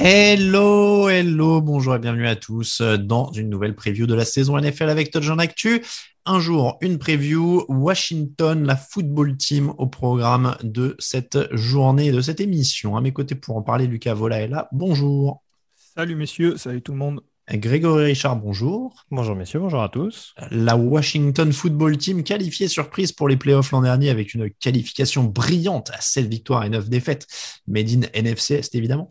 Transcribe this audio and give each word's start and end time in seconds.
Hello, 0.00 1.08
hello, 1.08 1.60
bonjour 1.60 1.94
et 1.94 1.98
bienvenue 2.00 2.26
à 2.26 2.34
tous 2.34 2.80
dans 2.82 3.30
une 3.32 3.48
nouvelle 3.48 3.76
preview 3.76 4.06
de 4.06 4.14
la 4.14 4.24
saison 4.24 4.58
NFL 4.58 4.88
avec 4.88 5.12
Touchdown 5.12 5.38
Actu. 5.38 5.84
Un 6.26 6.40
jour, 6.40 6.78
une 6.80 6.98
preview, 6.98 7.64
Washington, 7.68 8.66
la 8.66 8.76
football 8.76 9.36
team 9.36 9.72
au 9.78 9.86
programme 9.86 10.56
de 10.64 10.96
cette 10.98 11.38
journée, 11.54 12.10
de 12.10 12.20
cette 12.20 12.40
émission. 12.40 12.96
À 12.96 13.00
mes 13.00 13.12
côtés 13.12 13.36
pour 13.36 13.56
en 13.56 13.62
parler, 13.62 13.86
Lucas 13.86 14.14
Vola 14.14 14.46
là. 14.48 14.68
Bonjour. 14.72 15.44
Salut 15.76 16.16
messieurs, 16.16 16.56
salut 16.56 16.82
tout 16.82 16.92
le 16.92 16.98
monde. 16.98 17.20
Grégory 17.50 18.04
Richard, 18.04 18.36
bonjour. 18.36 19.06
Bonjour 19.10 19.34
messieurs, 19.34 19.58
bonjour 19.58 19.82
à 19.82 19.88
tous. 19.88 20.34
La 20.50 20.76
Washington 20.76 21.50
Football 21.50 21.96
Team 21.96 22.22
qualifiée 22.22 22.68
surprise 22.68 23.10
pour 23.10 23.26
les 23.26 23.38
playoffs 23.38 23.70
l'an 23.70 23.80
dernier 23.80 24.10
avec 24.10 24.34
une 24.34 24.50
qualification 24.50 25.24
brillante 25.24 25.90
à 25.94 25.98
7 25.98 26.26
victoires 26.26 26.64
et 26.64 26.68
9 26.68 26.90
défaites. 26.90 27.26
Made 27.66 27.88
in 27.88 28.00
NFC 28.12 28.56
Est 28.56 28.74
évidemment. 28.74 29.08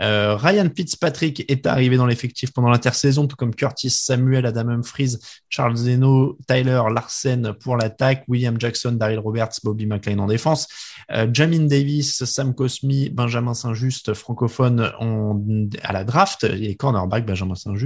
Euh, 0.00 0.36
Ryan 0.36 0.68
Fitzpatrick 0.74 1.44
est 1.50 1.66
arrivé 1.66 1.96
dans 1.96 2.06
l'effectif 2.06 2.52
pendant 2.52 2.68
l'intersaison, 2.68 3.26
tout 3.26 3.34
comme 3.34 3.56
Curtis 3.56 3.90
Samuel, 3.90 4.46
Adam 4.46 4.68
Humphries, 4.68 5.16
Charles 5.48 5.76
Zeno, 5.76 6.38
Tyler 6.46 6.82
Larsen 6.94 7.54
pour 7.54 7.76
l'attaque, 7.76 8.22
William 8.28 8.54
Jackson, 8.60 8.92
Daryl 8.92 9.18
Roberts, 9.18 9.58
Bobby 9.64 9.86
McLean 9.86 10.20
en 10.20 10.28
défense, 10.28 10.68
euh, 11.10 11.26
Jamin 11.32 11.66
Davis, 11.66 12.22
Sam 12.24 12.54
Cosmi, 12.54 13.10
Benjamin 13.10 13.54
Saint-Just, 13.54 14.14
francophone 14.14 14.92
à 15.82 15.92
la 15.92 16.04
draft, 16.04 16.44
et 16.44 16.76
cornerback 16.76 17.26
Benjamin 17.26 17.56
Saint-Just 17.56 17.79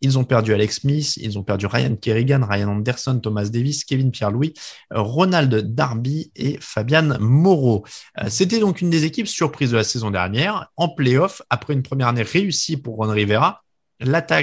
Ils 0.00 0.18
ont 0.18 0.24
perdu 0.24 0.54
Alex 0.54 0.80
Smith, 0.80 1.16
ils 1.16 1.38
ont 1.38 1.42
perdu 1.42 1.66
Ryan 1.66 1.96
Kerrigan, 1.96 2.46
Ryan 2.48 2.68
Anderson, 2.68 3.20
Thomas 3.20 3.46
Davis, 3.46 3.84
Kevin 3.84 4.10
Pierre-Louis, 4.10 4.54
Ronald 4.90 5.74
Darby 5.74 6.30
et 6.36 6.58
Fabian 6.60 7.18
Moreau. 7.20 7.84
Euh, 8.20 8.26
c'était 8.28 8.60
donc 8.60 8.80
une 8.80 8.90
des 8.90 9.04
équipes 9.04 9.28
surprises 9.28 9.70
de 9.70 9.76
la 9.76 9.84
saison 9.84 10.10
dernière. 10.10 10.70
En 10.76 10.88
playoff, 10.88 11.42
après 11.50 11.74
une 11.74 11.82
première 11.82 12.08
année 12.08 12.22
réussie 12.22 12.76
pour 12.76 12.96
Ron 12.96 13.10
Rivera, 13.10 13.62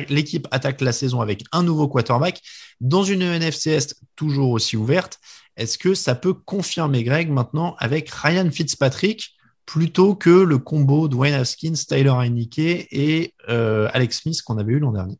l'équipe 0.09 0.47
attaque 0.51 0.81
la 0.81 0.91
saison 0.91 1.21
avec 1.21 1.43
un 1.51 1.63
nouveau 1.63 1.87
quarterback 1.87 2.41
dans 2.81 3.03
une 3.03 3.21
NFC 3.21 3.77
toujours 4.15 4.51
aussi 4.51 4.75
ouverte. 4.77 5.19
Est-ce 5.57 5.77
que 5.77 5.93
ça 5.93 6.15
peut 6.15 6.33
confirmer 6.33 7.03
Greg 7.03 7.29
maintenant 7.29 7.75
avec 7.79 8.09
Ryan 8.09 8.49
Fitzpatrick 8.51 9.35
plutôt 9.65 10.15
que 10.15 10.29
le 10.29 10.57
combo 10.57 11.07
Dwayne 11.07 11.33
Haskins, 11.33 11.73
Tyler 11.73 12.13
Heineke 12.17 12.87
et 12.91 13.33
euh, 13.49 13.89
Alex 13.93 14.21
Smith 14.21 14.41
qu'on 14.43 14.57
avait 14.57 14.73
eu 14.73 14.79
l'an 14.79 14.91
dernier 14.91 15.17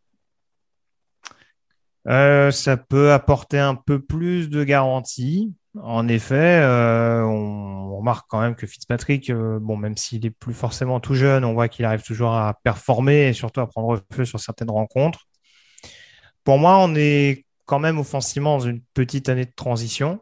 euh, 2.07 2.51
Ça 2.51 2.77
peut 2.77 3.11
apporter 3.11 3.59
un 3.59 3.75
peu 3.75 3.99
plus 3.99 4.49
de 4.49 4.63
garantie. 4.63 5.53
En 5.81 6.07
effet, 6.07 6.61
euh, 6.61 7.23
on, 7.23 7.97
remarque 7.97 8.27
quand 8.29 8.39
même 8.39 8.55
que 8.55 8.67
Fitzpatrick, 8.67 9.31
bon, 9.31 9.77
même 9.77 9.97
s'il 9.97 10.25
est 10.25 10.29
plus 10.29 10.53
forcément 10.53 10.99
tout 10.99 11.15
jeune, 11.15 11.43
on 11.43 11.53
voit 11.53 11.69
qu'il 11.69 11.85
arrive 11.85 12.03
toujours 12.03 12.33
à 12.33 12.53
performer 12.63 13.29
et 13.29 13.33
surtout 13.33 13.61
à 13.61 13.67
prendre 13.67 13.99
feu 14.13 14.25
sur 14.25 14.39
certaines 14.39 14.69
rencontres. 14.69 15.27
Pour 16.43 16.59
moi, 16.59 16.77
on 16.77 16.93
est 16.93 17.45
quand 17.65 17.79
même 17.79 17.97
offensivement 17.97 18.57
dans 18.59 18.65
une 18.65 18.81
petite 18.93 19.27
année 19.27 19.45
de 19.45 19.53
transition. 19.55 20.19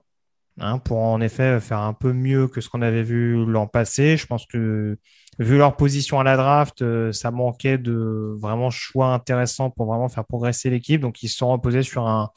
Hein, 0.60 0.78
pour 0.78 1.00
en 1.00 1.20
effet 1.20 1.60
faire 1.60 1.80
un 1.80 1.94
peu 1.94 2.14
mieux 2.14 2.48
que 2.48 2.62
ce 2.62 2.70
qu'on 2.70 2.84
avait 2.84 3.02
vu 3.04 3.44
l'an 3.46 3.68
passé. 3.68 4.18
Je 4.18 4.28
pense 4.28 4.46
que 4.46 4.98
vu 5.40 5.58
leur 5.58 5.76
position 5.76 6.20
à 6.20 6.24
la 6.24 6.38
draft, 6.38 6.84
euh, 6.84 7.12
ça 7.12 7.32
manquait 7.32 7.80
de 7.80 8.36
vraiment 8.40 8.70
choix 8.70 9.08
intéressants 9.08 9.72
pour 9.72 9.88
vraiment 9.88 10.10
faire 10.10 10.26
progresser 10.26 10.70
l'équipe. 10.70 11.02
Donc 11.02 11.24
ils 11.24 11.30
se 11.30 11.38
sont 11.38 11.50
reposés 11.50 11.82
sur 11.84 12.08
un 12.08 12.30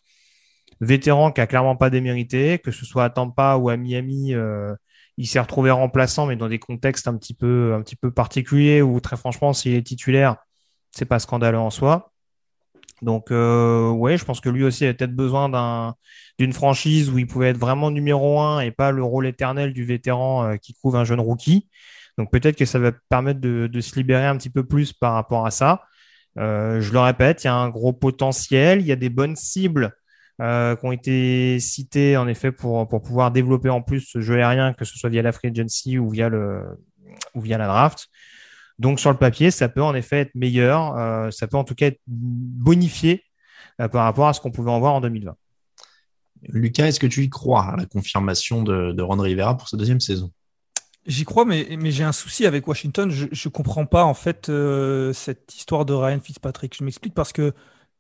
vétéran 0.81 1.33
qui 1.33 1.41
a 1.41 1.47
clairement 1.47 1.77
pas 1.77 1.91
démérité, 1.91 2.59
que 2.59 2.71
ce 2.71 2.87
soit 2.87 3.05
à 3.05 3.11
Tampa 3.11 3.57
ou 3.57 3.69
à 3.69 3.77
Miami. 3.77 4.35
Euh, 4.35 4.75
il 5.19 5.27
s'est 5.27 5.41
retrouvé 5.41 5.71
remplaçant, 5.71 6.27
mais 6.27 6.37
dans 6.37 6.49
des 6.49 6.59
contextes 6.59 7.09
un 7.09 7.17
petit 7.17 7.35
peu, 7.35 7.75
un 7.75 7.83
petit 7.83 7.97
peu 7.97 8.11
particuliers 8.13 8.83
où 8.83 9.01
très 9.01 9.17
franchement, 9.17 9.53
s'il 9.53 9.75
est 9.75 9.87
titulaire, 9.87 10.37
c'est 10.91 11.07
pas 11.07 11.19
scandaleux 11.19 11.59
en 11.59 11.71
soi. 11.71 12.13
Donc, 13.03 13.31
euh, 13.31 13.91
ouais, 13.91 14.17
je 14.17 14.25
pense 14.25 14.41
que 14.41 14.49
lui 14.49 14.65
aussi 14.65 14.85
avait 14.85 14.95
peut-être 14.95 15.15
besoin 15.15 15.49
d'un, 15.49 15.95
d'une 16.39 16.53
franchise 16.53 17.11
où 17.11 17.19
il 17.19 17.27
pouvait 17.27 17.51
être 17.51 17.59
vraiment 17.59 17.91
numéro 17.91 18.41
un 18.41 18.61
et 18.61 18.71
pas 18.71 18.91
le 18.91 19.03
rôle 19.03 19.27
éternel 19.27 19.73
du 19.73 19.85
vétéran 19.85 20.45
euh, 20.45 20.57
qui 20.57 20.75
couvre 20.75 20.99
un 20.99 21.05
jeune 21.05 21.21
rookie. 21.21 21.69
Donc, 22.19 22.31
peut-être 22.31 22.57
que 22.57 22.65
ça 22.65 22.79
va 22.79 22.93
permettre 23.11 23.41
de, 23.41 23.81
se 23.81 23.97
libérer 23.97 24.27
un 24.27 24.37
petit 24.37 24.51
peu 24.51 24.65
plus 24.65 24.93
par 24.93 25.13
rapport 25.13 25.47
à 25.47 25.51
ça. 25.51 25.83
Euh, 26.39 26.81
je 26.81 26.93
le 26.93 27.01
répète, 27.01 27.45
il 27.45 27.47
y 27.47 27.51
a 27.51 27.55
un 27.55 27.69
gros 27.69 27.93
potentiel, 27.93 28.81
il 28.81 28.87
y 28.87 28.93
a 28.93 28.97
des 28.97 29.11
bonnes 29.11 29.37
cibles 29.37 29.93
euh, 30.41 30.77
qui 30.77 30.87
ont 30.87 30.93
été 30.93 31.59
citées 31.61 32.17
en 32.17 32.29
effet 32.29 32.53
pour, 32.53 32.89
pour 32.89 33.03
pouvoir 33.03 33.31
développer 33.31 33.71
en 33.71 33.83
plus 33.83 34.01
ce 34.01 34.21
jeu 34.21 34.37
aérien, 34.37 34.73
que 34.75 34.85
ce 34.85 34.99
soit 34.99 35.11
via 35.11 35.23
la 35.23 35.33
free 35.33 35.49
agency 35.49 35.99
ou 35.99 36.11
via, 36.11 36.29
le, 36.29 36.63
ou 37.35 37.41
via 37.41 37.59
la 37.59 37.67
draft. 37.67 38.09
Donc 38.79 39.01
sur 39.01 39.11
le 39.11 39.17
papier, 39.17 39.51
ça 39.51 39.69
peut 39.69 39.83
en 39.83 39.95
effet 39.95 40.21
être 40.21 40.35
meilleur, 40.35 40.97
euh, 40.97 41.31
ça 41.31 41.47
peut 41.47 41.57
en 41.57 41.65
tout 41.65 41.75
cas 41.75 41.87
être 41.87 42.01
bonifié 42.07 43.25
euh, 43.81 43.89
par 43.89 44.05
rapport 44.05 44.29
à 44.29 44.33
ce 44.33 44.41
qu'on 44.41 44.51
pouvait 44.51 44.71
en 44.71 44.81
voir 44.81 44.95
en 44.95 45.01
2020. 45.01 45.35
Lucas, 46.49 46.87
est-ce 46.87 47.01
que 47.01 47.07
tu 47.07 47.23
y 47.23 47.31
crois 47.31 47.65
à 47.65 47.77
la 47.77 47.87
confirmation 47.87 48.63
de, 48.63 48.93
de 48.93 49.03
Ron 49.03 49.17
Rivera 49.17 49.57
pour 49.57 49.69
sa 49.69 49.77
deuxième 49.77 50.01
saison? 50.01 50.31
J'y 51.07 51.25
crois, 51.25 51.45
mais, 51.45 51.77
mais 51.79 51.93
j'ai 51.93 52.05
un 52.05 52.13
souci 52.13 52.47
avec 52.47 52.67
Washington. 52.67 53.11
Je 53.11 53.27
ne 53.27 53.51
comprends 53.51 53.87
pas 53.87 54.05
en 54.05 54.15
fait 54.15 54.49
euh, 54.49 55.13
cette 55.13 55.55
histoire 55.55 55.85
de 55.85 55.95
Ryan 55.95 56.21
Fitzpatrick. 56.21 56.77
Je 56.77 56.85
m'explique 56.85 57.15
parce 57.15 57.33
que 57.33 57.55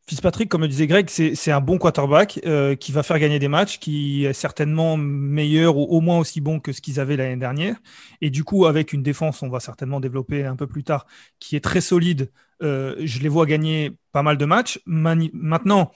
Fitzpatrick, 0.08 0.48
comme 0.48 0.60
le 0.60 0.68
disait 0.68 0.86
Greg, 0.86 1.08
c'est 1.08 1.50
un 1.50 1.60
bon 1.60 1.78
quarterback 1.78 2.40
euh, 2.46 2.76
qui 2.76 2.92
va 2.92 3.02
faire 3.02 3.18
gagner 3.18 3.40
des 3.40 3.48
matchs, 3.48 3.80
qui 3.80 4.24
est 4.24 4.32
certainement 4.32 4.96
meilleur 4.96 5.76
ou 5.76 5.82
au 5.82 6.00
moins 6.00 6.18
aussi 6.18 6.40
bon 6.40 6.60
que 6.60 6.72
ce 6.72 6.80
qu'ils 6.80 7.00
avaient 7.00 7.16
l'année 7.16 7.36
dernière. 7.36 7.74
Et 8.20 8.30
du 8.30 8.44
coup, 8.44 8.66
avec 8.66 8.92
une 8.92 9.02
défense, 9.02 9.42
on 9.42 9.48
va 9.48 9.58
certainement 9.58 9.98
développer 9.98 10.44
un 10.44 10.54
peu 10.54 10.68
plus 10.68 10.84
tard, 10.84 11.06
qui 11.40 11.56
est 11.56 11.60
très 11.60 11.80
solide, 11.80 12.30
euh, 12.62 12.94
je 13.00 13.18
les 13.18 13.28
vois 13.28 13.46
gagner 13.46 13.96
pas 14.12 14.22
mal 14.22 14.38
de 14.38 14.44
matchs. 14.44 14.80
maintenant, 14.86 15.90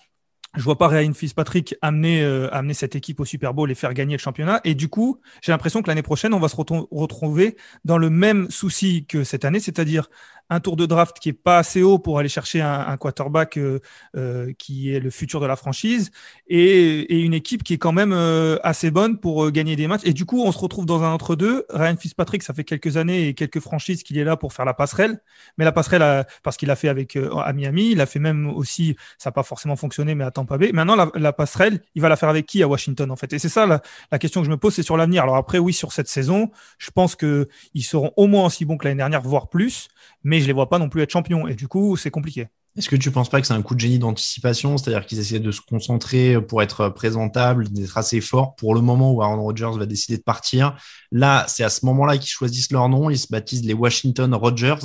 je 0.56 0.62
vois 0.62 0.76
pas 0.76 0.88
Ryan 0.88 1.14
Fitzpatrick 1.14 1.76
amener, 1.80 2.22
euh, 2.22 2.52
amener 2.52 2.74
cette 2.74 2.96
équipe 2.96 3.20
au 3.20 3.24
Super 3.24 3.54
Bowl 3.54 3.70
et 3.70 3.76
faire 3.76 3.94
gagner 3.94 4.16
le 4.16 4.20
championnat. 4.20 4.60
Et 4.64 4.74
du 4.74 4.88
coup, 4.88 5.20
j'ai 5.42 5.52
l'impression 5.52 5.82
que 5.82 5.88
l'année 5.88 6.02
prochaine, 6.02 6.34
on 6.34 6.40
va 6.40 6.48
se 6.48 6.56
retrouver 6.56 7.56
dans 7.84 7.98
le 7.98 8.10
même 8.10 8.50
souci 8.50 9.06
que 9.06 9.22
cette 9.22 9.44
année, 9.44 9.60
c'est-à-dire 9.60 10.10
un 10.50 10.58
tour 10.58 10.76
de 10.76 10.84
draft 10.84 11.18
qui 11.20 11.28
est 11.28 11.32
pas 11.32 11.58
assez 11.58 11.82
haut 11.82 11.98
pour 11.98 12.18
aller 12.18 12.28
chercher 12.28 12.60
un, 12.60 12.96
quarterback 12.96 13.56
euh, 13.56 13.78
euh, 14.16 14.52
qui 14.58 14.92
est 14.92 14.98
le 14.98 15.10
futur 15.10 15.40
de 15.40 15.46
la 15.46 15.56
franchise 15.56 16.10
et, 16.48 17.22
une 17.24 17.34
équipe 17.34 17.62
qui 17.62 17.74
est 17.74 17.78
quand 17.78 17.92
même 17.92 18.12
euh, 18.12 18.58
assez 18.64 18.90
bonne 18.90 19.18
pour 19.18 19.50
gagner 19.52 19.76
des 19.76 19.86
matchs. 19.86 20.02
Et 20.04 20.12
du 20.12 20.24
coup, 20.24 20.42
on 20.42 20.50
se 20.50 20.58
retrouve 20.58 20.86
dans 20.86 21.04
un 21.04 21.12
entre-deux. 21.12 21.66
Ryan 21.70 21.96
Fitzpatrick, 21.96 22.42
ça 22.42 22.52
fait 22.52 22.64
quelques 22.64 22.96
années 22.96 23.28
et 23.28 23.34
quelques 23.34 23.60
franchises 23.60 24.02
qu'il 24.02 24.18
est 24.18 24.24
là 24.24 24.36
pour 24.36 24.52
faire 24.52 24.64
la 24.64 24.74
passerelle. 24.74 25.20
Mais 25.56 25.64
la 25.64 25.72
passerelle, 25.72 26.26
parce 26.42 26.56
qu'il 26.56 26.70
a 26.70 26.76
fait 26.76 26.88
avec 26.88 27.16
à 27.16 27.52
Miami, 27.52 27.92
il 27.92 28.00
a 28.00 28.06
fait 28.06 28.18
même 28.18 28.48
aussi, 28.48 28.96
ça 29.18 29.30
n'a 29.30 29.32
pas 29.32 29.44
forcément 29.44 29.76
fonctionné, 29.76 30.14
mais 30.14 30.24
à 30.24 30.32
Tampa 30.32 30.58
Bay. 30.58 30.72
Maintenant, 30.72 30.96
la, 30.96 31.10
la, 31.14 31.32
passerelle, 31.32 31.80
il 31.94 32.02
va 32.02 32.08
la 32.08 32.16
faire 32.16 32.28
avec 32.28 32.46
qui 32.46 32.62
à 32.62 32.68
Washington 32.68 33.10
en 33.10 33.16
fait? 33.16 33.32
Et 33.32 33.38
c'est 33.38 33.48
ça 33.48 33.66
la, 33.66 33.82
la, 34.10 34.18
question 34.18 34.40
que 34.40 34.46
je 34.46 34.50
me 34.50 34.56
pose, 34.56 34.74
c'est 34.74 34.82
sur 34.82 34.96
l'avenir. 34.96 35.22
Alors 35.22 35.36
après, 35.36 35.58
oui, 35.58 35.72
sur 35.72 35.92
cette 35.92 36.08
saison, 36.08 36.50
je 36.78 36.90
pense 36.90 37.14
que 37.14 37.48
ils 37.74 37.84
seront 37.84 38.12
au 38.16 38.26
moins 38.26 38.46
aussi 38.46 38.64
bons 38.64 38.76
que 38.76 38.84
l'année 38.84 38.98
dernière, 38.98 39.22
voire 39.22 39.48
plus. 39.48 39.88
Mais 40.24 40.39
je 40.40 40.46
les 40.46 40.52
vois 40.52 40.68
pas 40.68 40.78
non 40.78 40.88
plus 40.88 41.02
être 41.02 41.10
champions. 41.10 41.46
Et 41.48 41.54
du 41.54 41.68
coup, 41.68 41.96
c'est 41.96 42.10
compliqué. 42.10 42.48
Est-ce 42.76 42.88
que 42.88 42.96
tu 42.96 43.10
penses 43.10 43.28
pas 43.28 43.40
que 43.40 43.46
c'est 43.46 43.54
un 43.54 43.62
coup 43.62 43.74
de 43.74 43.80
génie 43.80 43.98
d'anticipation, 43.98 44.78
c'est-à-dire 44.78 45.04
qu'ils 45.04 45.18
essaient 45.18 45.40
de 45.40 45.50
se 45.50 45.60
concentrer 45.60 46.40
pour 46.40 46.62
être 46.62 46.88
présentable, 46.88 47.68
d'être 47.68 47.98
assez 47.98 48.20
fort 48.20 48.54
pour 48.54 48.74
le 48.74 48.80
moment 48.80 49.12
où 49.12 49.22
Aaron 49.22 49.42
Rodgers 49.42 49.72
va 49.76 49.86
décider 49.86 50.18
de 50.18 50.22
partir 50.22 50.76
Là, 51.10 51.44
c'est 51.48 51.64
à 51.64 51.68
ce 51.68 51.84
moment-là 51.86 52.16
qu'ils 52.16 52.30
choisissent 52.30 52.70
leur 52.70 52.88
nom, 52.88 53.10
ils 53.10 53.18
se 53.18 53.26
baptisent 53.28 53.64
les 53.64 53.74
Washington 53.74 54.32
Rodgers 54.34 54.76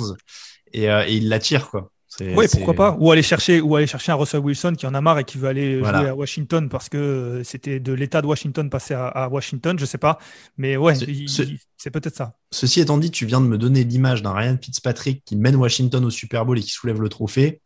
et, 0.72 0.90
euh, 0.90 1.04
et 1.06 1.14
ils 1.14 1.28
l'attirent 1.28 1.70
quoi. 1.70 1.92
Oui, 2.20 2.46
pourquoi 2.50 2.74
pas. 2.74 2.96
Ou 2.98 3.10
aller 3.10 3.22
chercher, 3.22 3.60
ou 3.60 3.76
aller 3.76 3.86
chercher 3.86 4.12
un 4.12 4.14
Russell 4.14 4.40
Wilson 4.40 4.74
qui 4.76 4.86
en 4.86 4.94
a 4.94 5.00
marre 5.00 5.18
et 5.18 5.24
qui 5.24 5.38
veut 5.38 5.48
aller 5.48 5.78
jouer 5.78 6.08
à 6.08 6.14
Washington 6.14 6.68
parce 6.68 6.88
que 6.88 7.42
c'était 7.44 7.80
de 7.80 7.92
l'État 7.92 8.22
de 8.22 8.26
Washington 8.26 8.70
passer 8.70 8.94
à, 8.94 9.28
Washington, 9.30 9.78
je 9.78 9.84
sais 9.84 9.98
pas. 9.98 10.18
Mais 10.56 10.76
ouais, 10.76 10.94
c'est 10.94 11.90
peut-être 11.90 12.16
ça. 12.16 12.36
Ceci 12.50 12.80
étant 12.80 12.98
dit, 12.98 13.10
tu 13.10 13.26
viens 13.26 13.40
de 13.40 13.46
me 13.46 13.58
donner 13.58 13.84
l'image 13.84 14.22
d'un 14.22 14.32
Ryan 14.32 14.56
Fitzpatrick 14.60 15.24
qui 15.24 15.36
mène 15.36 15.56
Washington 15.56 16.04
au 16.04 16.10
Super 16.10 16.46
Bowl 16.46 16.58
et 16.58 16.62
qui 16.62 16.70
soulève 16.70 17.00
le 17.00 17.08
trophée. 17.08 17.60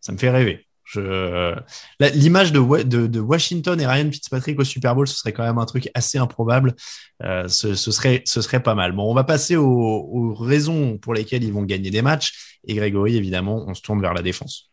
Ça 0.00 0.12
me 0.12 0.18
fait 0.18 0.30
rêver. 0.30 0.67
L'image 0.94 2.52
de, 2.52 3.20
Washington 3.20 3.80
et 3.80 3.86
Ryan 3.86 4.10
Fitzpatrick 4.10 4.58
au 4.58 4.64
Super 4.64 4.94
Bowl, 4.94 5.06
ce 5.06 5.16
serait 5.16 5.32
quand 5.32 5.44
même 5.44 5.58
un 5.58 5.66
truc 5.66 5.90
assez 5.94 6.18
improbable. 6.18 6.74
Euh, 7.22 7.48
ce, 7.48 7.74
serait, 7.74 8.22
ce 8.24 8.40
serait 8.40 8.62
pas 8.62 8.74
mal. 8.74 8.92
Bon, 8.92 9.10
on 9.10 9.14
va 9.14 9.24
passer 9.24 9.56
aux, 9.56 10.34
raisons 10.34 10.98
pour 10.98 11.14
lesquelles 11.14 11.44
ils 11.44 11.52
vont 11.52 11.62
gagner 11.62 11.90
des 11.90 12.02
matchs. 12.02 12.58
Et 12.66 12.74
Grégory, 12.74 13.16
évidemment, 13.16 13.64
on 13.66 13.74
se 13.74 13.82
tourne 13.82 14.00
vers 14.00 14.14
la 14.14 14.22
défense. 14.22 14.70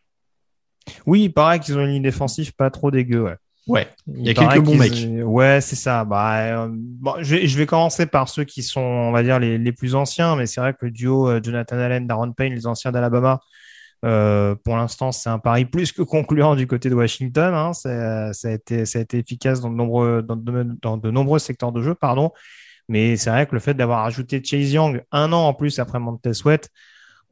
Oui, 1.04 1.24
il 1.24 1.32
paraît 1.32 1.60
qu'ils 1.60 1.76
ont 1.76 1.84
une 1.84 1.92
ligne 1.92 2.02
défensive 2.02 2.52
pas 2.54 2.70
trop 2.70 2.90
dégueu. 2.90 3.24
Ouais. 3.24 3.36
Ouais, 3.66 3.88
il 4.06 4.24
y 4.24 4.30
a 4.30 4.34
quelques 4.34 4.60
bons 4.60 4.76
mecs. 4.76 5.08
Ouais, 5.24 5.60
c'est 5.60 5.74
ça. 5.74 6.04
Bah, 6.04 6.64
euh, 6.64 6.68
je, 7.18 7.58
vais, 7.58 7.66
commencer 7.66 8.06
par 8.06 8.28
ceux 8.28 8.44
qui 8.44 8.62
sont, 8.62 8.80
on 8.80 9.10
va 9.10 9.24
dire, 9.24 9.40
les, 9.40 9.72
plus 9.72 9.96
anciens, 9.96 10.36
mais 10.36 10.46
c'est 10.46 10.60
vrai 10.60 10.72
que 10.72 10.84
le 10.84 10.92
duo 10.92 11.28
euh, 11.28 11.40
Jonathan 11.42 11.76
Allen, 11.76 12.06
Darren 12.06 12.30
Payne, 12.30 12.54
les 12.54 12.68
anciens 12.68 12.92
d'Alabama, 12.92 13.40
euh, 14.04 14.54
pour 14.54 14.76
l'instant, 14.76 15.12
c'est 15.12 15.30
un 15.30 15.38
pari 15.38 15.64
plus 15.64 15.92
que 15.92 16.02
concluant 16.02 16.54
du 16.54 16.66
côté 16.66 16.90
de 16.90 16.94
Washington. 16.94 17.54
Hein. 17.54 17.72
Ça, 17.72 18.30
a 18.30 18.50
été, 18.50 18.84
ça 18.86 18.98
a 18.98 19.02
été 19.02 19.18
efficace 19.18 19.60
dans 19.60 19.70
de 19.70 19.74
nombreux, 19.74 20.22
dans 20.22 20.96
de 20.96 21.10
nombreux 21.10 21.38
secteurs 21.38 21.72
de 21.72 21.82
jeu, 21.82 21.94
pardon. 21.94 22.32
Mais 22.88 23.16
c'est 23.16 23.30
vrai 23.30 23.46
que 23.46 23.54
le 23.54 23.60
fait 23.60 23.74
d'avoir 23.74 24.04
ajouté 24.04 24.42
Chase 24.44 24.72
Young 24.72 25.02
un 25.10 25.32
an 25.32 25.46
en 25.46 25.54
plus 25.54 25.78
après 25.78 25.98
Montez 25.98 26.34
Sweat, 26.34 26.70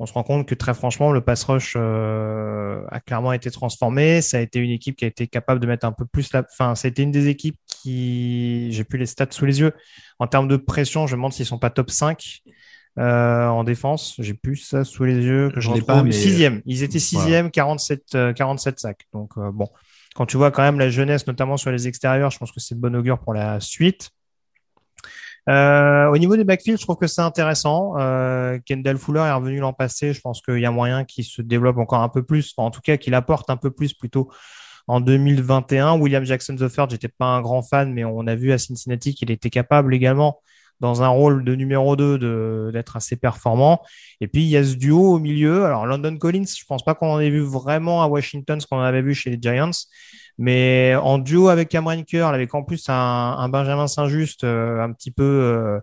on 0.00 0.06
se 0.06 0.12
rend 0.12 0.24
compte 0.24 0.48
que 0.48 0.56
très 0.56 0.74
franchement, 0.74 1.12
le 1.12 1.20
pass 1.20 1.44
rush 1.44 1.74
euh, 1.76 2.82
a 2.90 2.98
clairement 2.98 3.32
été 3.32 3.50
transformé. 3.50 4.22
Ça 4.22 4.38
a 4.38 4.40
été 4.40 4.58
une 4.58 4.70
équipe 4.70 4.96
qui 4.96 5.04
a 5.04 5.08
été 5.08 5.28
capable 5.28 5.60
de 5.60 5.66
mettre 5.68 5.86
un 5.86 5.92
peu 5.92 6.04
plus 6.04 6.32
la. 6.32 6.44
Enfin, 6.50 6.74
ça 6.74 6.88
a 6.88 6.90
été 6.90 7.02
une 7.02 7.12
des 7.12 7.28
équipes 7.28 7.56
qui. 7.66 8.72
J'ai 8.72 8.82
plus 8.82 8.98
les 8.98 9.06
stats 9.06 9.28
sous 9.30 9.46
les 9.46 9.60
yeux. 9.60 9.72
En 10.18 10.26
termes 10.26 10.48
de 10.48 10.56
pression, 10.56 11.06
je 11.06 11.14
me 11.14 11.18
demande 11.18 11.32
s'ils 11.32 11.46
sont 11.46 11.58
pas 11.58 11.70
top 11.70 11.90
5. 11.90 12.42
Euh, 12.96 13.46
en 13.48 13.64
défense. 13.64 14.14
J'ai 14.20 14.34
plus 14.34 14.56
ça 14.56 14.84
sous 14.84 15.04
les 15.04 15.16
yeux. 15.16 15.50
Que 15.52 15.60
je 15.60 15.70
pas. 15.80 16.02
Mais... 16.02 16.12
Sixième. 16.12 16.62
Ils 16.64 16.82
étaient 16.84 17.00
sixième, 17.00 17.50
47, 17.50 18.34
47 18.34 18.74
euh, 18.74 18.78
sacs. 18.78 19.06
Donc 19.12 19.32
euh, 19.36 19.50
bon, 19.50 19.68
quand 20.14 20.26
tu 20.26 20.36
vois 20.36 20.52
quand 20.52 20.62
même 20.62 20.78
la 20.78 20.90
jeunesse, 20.90 21.26
notamment 21.26 21.56
sur 21.56 21.72
les 21.72 21.88
extérieurs, 21.88 22.30
je 22.30 22.38
pense 22.38 22.52
que 22.52 22.60
c'est 22.60 22.76
de 22.76 22.80
bon 22.80 22.94
augure 22.94 23.18
pour 23.18 23.34
la 23.34 23.58
suite. 23.58 24.10
au 25.48 26.18
niveau 26.18 26.36
des 26.36 26.44
backfields, 26.44 26.78
je 26.78 26.84
trouve 26.84 26.96
que 26.96 27.08
c'est 27.08 27.20
intéressant. 27.20 27.94
Kendall 28.64 28.98
Fuller 28.98 29.20
est 29.20 29.32
revenu 29.32 29.58
l'an 29.58 29.72
passé. 29.72 30.12
Je 30.12 30.20
pense 30.20 30.40
qu'il 30.40 30.60
y 30.60 30.66
a 30.66 30.70
moyen 30.70 31.04
qu'il 31.04 31.24
se 31.24 31.42
développe 31.42 31.78
encore 31.78 32.00
un 32.00 32.08
peu 32.08 32.22
plus, 32.22 32.54
en 32.58 32.70
tout 32.70 32.80
cas 32.80 32.96
qu'il 32.96 33.14
apporte 33.14 33.50
un 33.50 33.56
peu 33.56 33.72
plus 33.72 33.92
plutôt 33.92 34.30
en 34.86 35.00
2021. 35.00 35.98
William 35.98 36.24
Jackson 36.24 36.54
Third, 36.54 36.92
j'étais 36.92 37.08
pas 37.08 37.26
un 37.26 37.40
grand 37.40 37.62
fan, 37.62 37.92
mais 37.92 38.04
on 38.04 38.24
a 38.28 38.36
vu 38.36 38.52
à 38.52 38.58
Cincinnati 38.58 39.16
qu'il 39.16 39.32
était 39.32 39.50
capable 39.50 39.96
également 39.96 40.38
dans 40.84 41.02
un 41.02 41.08
rôle 41.08 41.44
de 41.44 41.54
numéro 41.54 41.96
2 41.96 42.70
d'être 42.70 42.96
assez 42.96 43.16
performant. 43.16 43.82
Et 44.20 44.28
puis 44.28 44.42
il 44.42 44.48
y 44.48 44.56
a 44.56 44.62
ce 44.62 44.74
duo 44.74 45.14
au 45.14 45.18
milieu. 45.18 45.64
Alors 45.64 45.86
London 45.86 46.16
Collins, 46.18 46.44
je 46.46 46.64
pense 46.66 46.84
pas 46.84 46.94
qu'on 46.94 47.10
en 47.10 47.20
ait 47.20 47.30
vu 47.30 47.40
vraiment 47.40 48.02
à 48.02 48.06
Washington 48.06 48.60
ce 48.60 48.66
qu'on 48.66 48.80
avait 48.80 49.00
vu 49.00 49.14
chez 49.14 49.30
les 49.30 49.38
Giants, 49.40 49.70
mais 50.36 50.94
en 51.02 51.16
duo 51.18 51.48
avec 51.48 51.70
Cameron 51.70 52.02
Curl, 52.02 52.34
avec 52.34 52.54
en 52.54 52.62
plus 52.62 52.84
un, 52.88 53.48
Benjamin 53.48 53.86
Saint-Just 53.86 54.44
euh, 54.44 54.82
un 54.82 54.92
petit 54.92 55.10
peu 55.10 55.80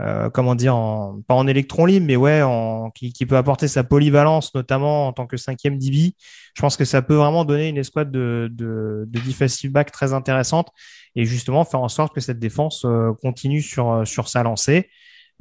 euh, 0.00 0.28
comment 0.30 0.54
dire, 0.54 0.74
en, 0.74 1.20
pas 1.26 1.34
en 1.34 1.46
électron 1.46 1.86
libre, 1.86 2.06
mais 2.06 2.16
ouais, 2.16 2.42
en, 2.42 2.90
qui, 2.90 3.12
qui, 3.12 3.26
peut 3.26 3.36
apporter 3.36 3.68
sa 3.68 3.84
polyvalence, 3.84 4.54
notamment 4.54 5.06
en 5.06 5.12
tant 5.12 5.26
que 5.26 5.36
cinquième 5.36 5.78
DB. 5.78 6.14
Je 6.54 6.60
pense 6.60 6.76
que 6.76 6.84
ça 6.84 7.00
peut 7.02 7.14
vraiment 7.14 7.44
donner 7.44 7.68
une 7.68 7.78
escouade 7.78 8.10
de, 8.10 8.48
de, 8.52 9.04
de 9.06 9.20
defensive 9.20 9.70
back 9.70 9.92
très 9.92 10.12
intéressante 10.12 10.70
et 11.14 11.24
justement 11.24 11.64
faire 11.64 11.80
en 11.80 11.88
sorte 11.88 12.14
que 12.14 12.20
cette 12.20 12.38
défense 12.40 12.84
euh, 12.84 13.12
continue 13.22 13.62
sur, 13.62 13.90
euh, 13.90 14.04
sur 14.04 14.28
sa 14.28 14.42
lancée. 14.42 14.90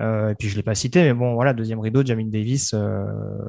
Euh, 0.02 0.30
et 0.30 0.36
puis 0.36 0.50
je 0.50 0.56
l'ai 0.56 0.64
pas 0.64 0.74
cité, 0.74 1.04
mais 1.04 1.14
bon, 1.14 1.36
voilà, 1.36 1.54
deuxième 1.54 1.80
rideau, 1.80 2.04
Jamin 2.04 2.26
Davis, 2.26 2.74
euh, 2.74 3.06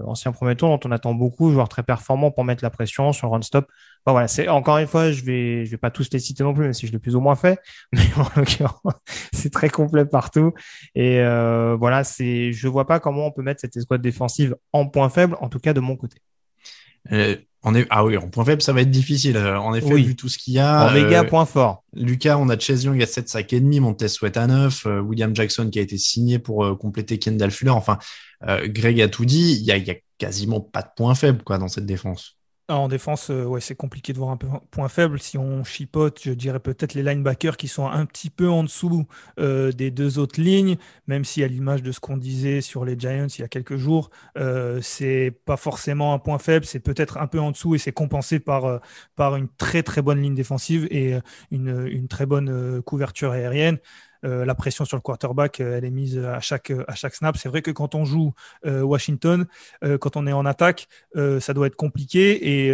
ancien 0.06 0.31
premier 0.32 0.56
tour 0.56 0.69
dont 0.69 0.81
on 0.85 0.93
attend 0.93 1.14
beaucoup, 1.14 1.50
joueur 1.50 1.69
très 1.69 1.82
performant 1.82 2.31
pour 2.31 2.44
mettre 2.44 2.62
la 2.62 2.70
pression 2.70 3.12
sur 3.12 3.31
run 3.31 3.41
stop. 3.43 3.67
Bon, 4.05 4.12
voilà, 4.12 4.29
c'est 4.29 4.49
encore 4.49 4.79
une 4.79 4.87
fois, 4.87 5.11
je 5.11 5.25
vais, 5.25 5.64
je 5.64 5.70
vais 5.70 5.79
pas 5.79 5.91
tous 5.91 6.11
les 6.12 6.19
citer 6.19 6.44
non 6.44 6.52
plus, 6.52 6.64
même 6.64 6.75
si 6.75 6.87
je 6.87 6.93
l'ai 6.93 6.99
plus 6.99 7.17
ou 7.17 7.20
moins 7.20 7.37
fait, 7.37 7.58
mais 7.93 8.02
en 8.17 8.29
l'occurrence, 8.37 8.81
c'est 9.32 9.52
très 9.52 9.70
complet 9.70 10.05
partout. 10.05 10.52
Et 10.94 11.20
euh, 11.20 11.76
voilà, 11.76 12.05
c'est, 12.05 12.52
je 12.52 12.69
vois 12.69 12.87
pas 12.87 13.00
comment 13.00 13.26
on 13.26 13.32
peut 13.32 13.43
mettre 13.43 13.61
cette 13.61 13.76
escouade 13.76 14.02
défensive 14.02 14.55
en 14.73 14.87
point 14.87 15.08
faible, 15.08 15.37
en 15.41 15.49
tout 15.49 15.61
cas 15.61 15.73
de 15.73 15.81
mon 15.81 15.96
côté. 15.96 16.19
Euh, 17.64 17.69
on 17.70 17.75
est... 17.75 17.87
Ah 17.90 18.05
oui, 18.05 18.16
en 18.16 18.28
point 18.28 18.44
faible, 18.44 18.62
ça 18.62 18.72
va 18.72 18.82
être 18.82 18.90
difficile. 18.90 19.37
Euh, 19.37 19.58
en 19.58 19.75
effet, 19.75 19.94
vu 19.94 20.16
tout 20.16 20.28
ce 20.28 20.38
qu'il 20.38 20.55
y 20.55 20.58
a. 20.58 20.88
En 20.88 20.93
méga, 20.93 21.22
euh, 21.22 21.25
point 21.25 21.46
fort. 21.46 21.84
Lucas, 21.94 22.37
on 22.37 22.49
a 22.49 22.58
Chase 22.58 22.84
Young 22.84 23.02
à 23.02 23.06
7 23.06 23.28
sacs 23.28 23.52
et 23.52 23.61
demi, 23.61 23.81
Montez 23.81 24.08
Sweat 24.08 24.37
à 24.37 24.46
9, 24.46 24.87
euh, 24.87 25.00
William 25.00 25.34
Jackson 25.34 25.69
qui 25.70 25.78
a 25.78 25.82
été 25.82 25.99
signé 25.99 26.38
pour 26.38 26.78
compléter 26.78 27.19
Kendall 27.19 27.50
Fuller. 27.50 27.70
Enfin, 27.70 27.99
Greg 28.66 29.00
a 29.00 29.08
tout 29.08 29.25
dit. 29.25 29.56
Il 29.58 29.64
y 29.64 29.72
a, 29.72 29.76
y 29.76 29.90
a 29.90 29.94
quasiment 30.19 30.61
pas 30.61 30.82
de 30.82 30.88
point 30.96 31.14
faible 31.14 31.43
quoi 31.43 31.58
dans 31.58 31.69
cette 31.69 31.87
défense. 31.87 32.37
Ah, 32.69 32.78
en 32.78 32.88
défense, 32.88 33.28
euh, 33.31 33.44
ouais, 33.44 33.61
c'est 33.61 33.75
compliqué 33.75 34.14
de 34.14 34.19
voir 34.19 34.31
un 34.31 34.38
point 34.38 34.88
faible. 34.88 35.20
Si 35.20 35.37
on 35.37 35.64
chipote, 35.64 36.19
je 36.25 36.31
dirais 36.32 36.61
peut-être 36.61 36.94
les 36.94 37.02
linebackers 37.02 37.58
qui 37.58 37.69
sont 37.69 37.87
un 37.87 38.06
petit 38.06 38.31
peu 38.31 38.49
en 38.49 38.62
dessous 38.62 39.06
euh, 39.38 39.70
des 39.70 39.90
deux 39.90 40.19
autres 40.19 40.40
lignes, 40.40 40.78
même 41.06 41.26
si 41.26 41.44
à 41.44 41.46
l'image 41.46 41.82
de 41.82 41.93
ce 41.93 42.00
qu'on 42.00 42.16
disait 42.16 42.62
sur 42.62 42.87
les 42.87 42.99
Giants 42.99 43.26
il 43.26 43.43
y 43.43 43.44
a 43.44 43.49
quelques 43.49 43.76
jours, 43.76 44.08
euh, 44.38 44.81
c'est 44.81 45.31
pas 45.44 45.58
forcément 45.58 46.14
un 46.14 46.19
point 46.19 46.38
faible, 46.38 46.64
c'est 46.64 46.81
peut-être 46.81 47.19
un 47.19 47.26
peu 47.26 47.38
en 47.38 47.50
dessous 47.50 47.75
et 47.75 47.78
c'est 47.78 47.93
compensé 47.93 48.40
par, 48.40 48.64
euh, 48.64 48.78
une 49.37 49.49
très 49.58 49.82
très 49.82 50.00
bonne 50.00 50.22
ligne 50.22 50.34
défensive 50.34 50.88
et 50.90 51.19
une 51.50 52.08
très 52.08 52.25
bonne 52.26 52.81
couverture 52.82 53.32
aérienne. 53.32 53.78
Euh, 54.25 54.44
la 54.44 54.55
pression 54.55 54.85
sur 54.85 54.97
le 54.97 55.03
quarterback, 55.03 55.61
euh, 55.61 55.79
elle 55.79 55.85
est 55.85 55.91
mise 55.91 56.19
à 56.19 56.41
chaque, 56.41 56.73
à 56.88 56.94
chaque 56.94 57.15
snap. 57.15 57.37
C'est 57.37 57.49
vrai 57.49 57.62
que 57.62 57.71
quand 57.71 57.94
on 57.94 58.05
joue 58.05 58.32
euh, 58.67 58.82
Washington, 58.82 59.47
quand 60.00 60.17
on 60.17 60.26
est 60.26 60.32
en 60.32 60.47
attaque, 60.47 60.88
ça 61.15 61.55
doit 61.55 61.67
être 61.67 61.76
compliqué 61.76 62.67
et 62.67 62.73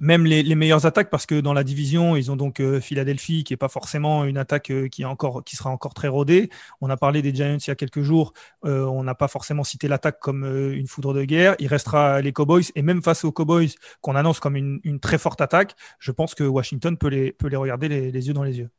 même 0.00 0.24
les, 0.24 0.54
meilleures 0.54 0.86
attaques 0.86 1.10
parce 1.10 1.26
que 1.26 1.40
dans 1.40 1.52
la 1.52 1.64
division 1.64 2.16
ils 2.16 2.30
ont 2.30 2.36
donc 2.36 2.62
Philadelphie 2.80 3.44
qui 3.44 3.52
est 3.52 3.58
pas 3.58 3.68
forcément 3.68 4.24
une 4.24 4.38
attaque 4.38 4.72
qui 4.90 5.56
sera 5.56 5.70
encore 5.70 5.94
très 5.94 6.08
rodée. 6.08 6.50
On 6.80 6.90
a 6.90 6.96
parlé 6.96 7.22
des 7.22 7.34
Giants 7.34 7.58
il 7.58 7.68
y 7.68 7.70
a 7.70 7.74
quelques 7.74 8.02
jours 8.02 8.32
on 8.62 9.02
n'a 9.02 9.14
pas 9.14 9.28
forcément 9.28 9.64
cité 9.64 9.88
l'attaque 9.88 10.18
comme 10.20 10.44
une 10.44 10.86
foudre 10.86 11.12
de 11.14 11.24
guerre. 11.24 11.56
Il 11.58 11.68
restera 11.68 12.20
les 12.20 12.32
Cowboys 12.32 12.64
et 12.74 12.82
même 12.82 13.02
face 13.02 13.24
aux 13.24 13.32
Cowboys 13.32 13.70
qu'on 14.00 14.16
annonce 14.16 14.40
comme 14.40 14.56
une, 14.56 15.00
très 15.00 15.18
forte 15.18 15.40
attaque 15.40 15.74
je 15.98 16.12
pense 16.12 16.34
que 16.34 16.44
Washington 16.44 16.96
peut 16.96 17.08
les 17.08 17.32
peut 17.32 17.48
les 17.48 17.56
regarder 17.56 17.88
les 17.88 18.28
yeux 18.28 18.34
dans 18.34 18.44
les 18.44 18.58
yeux 18.58 18.70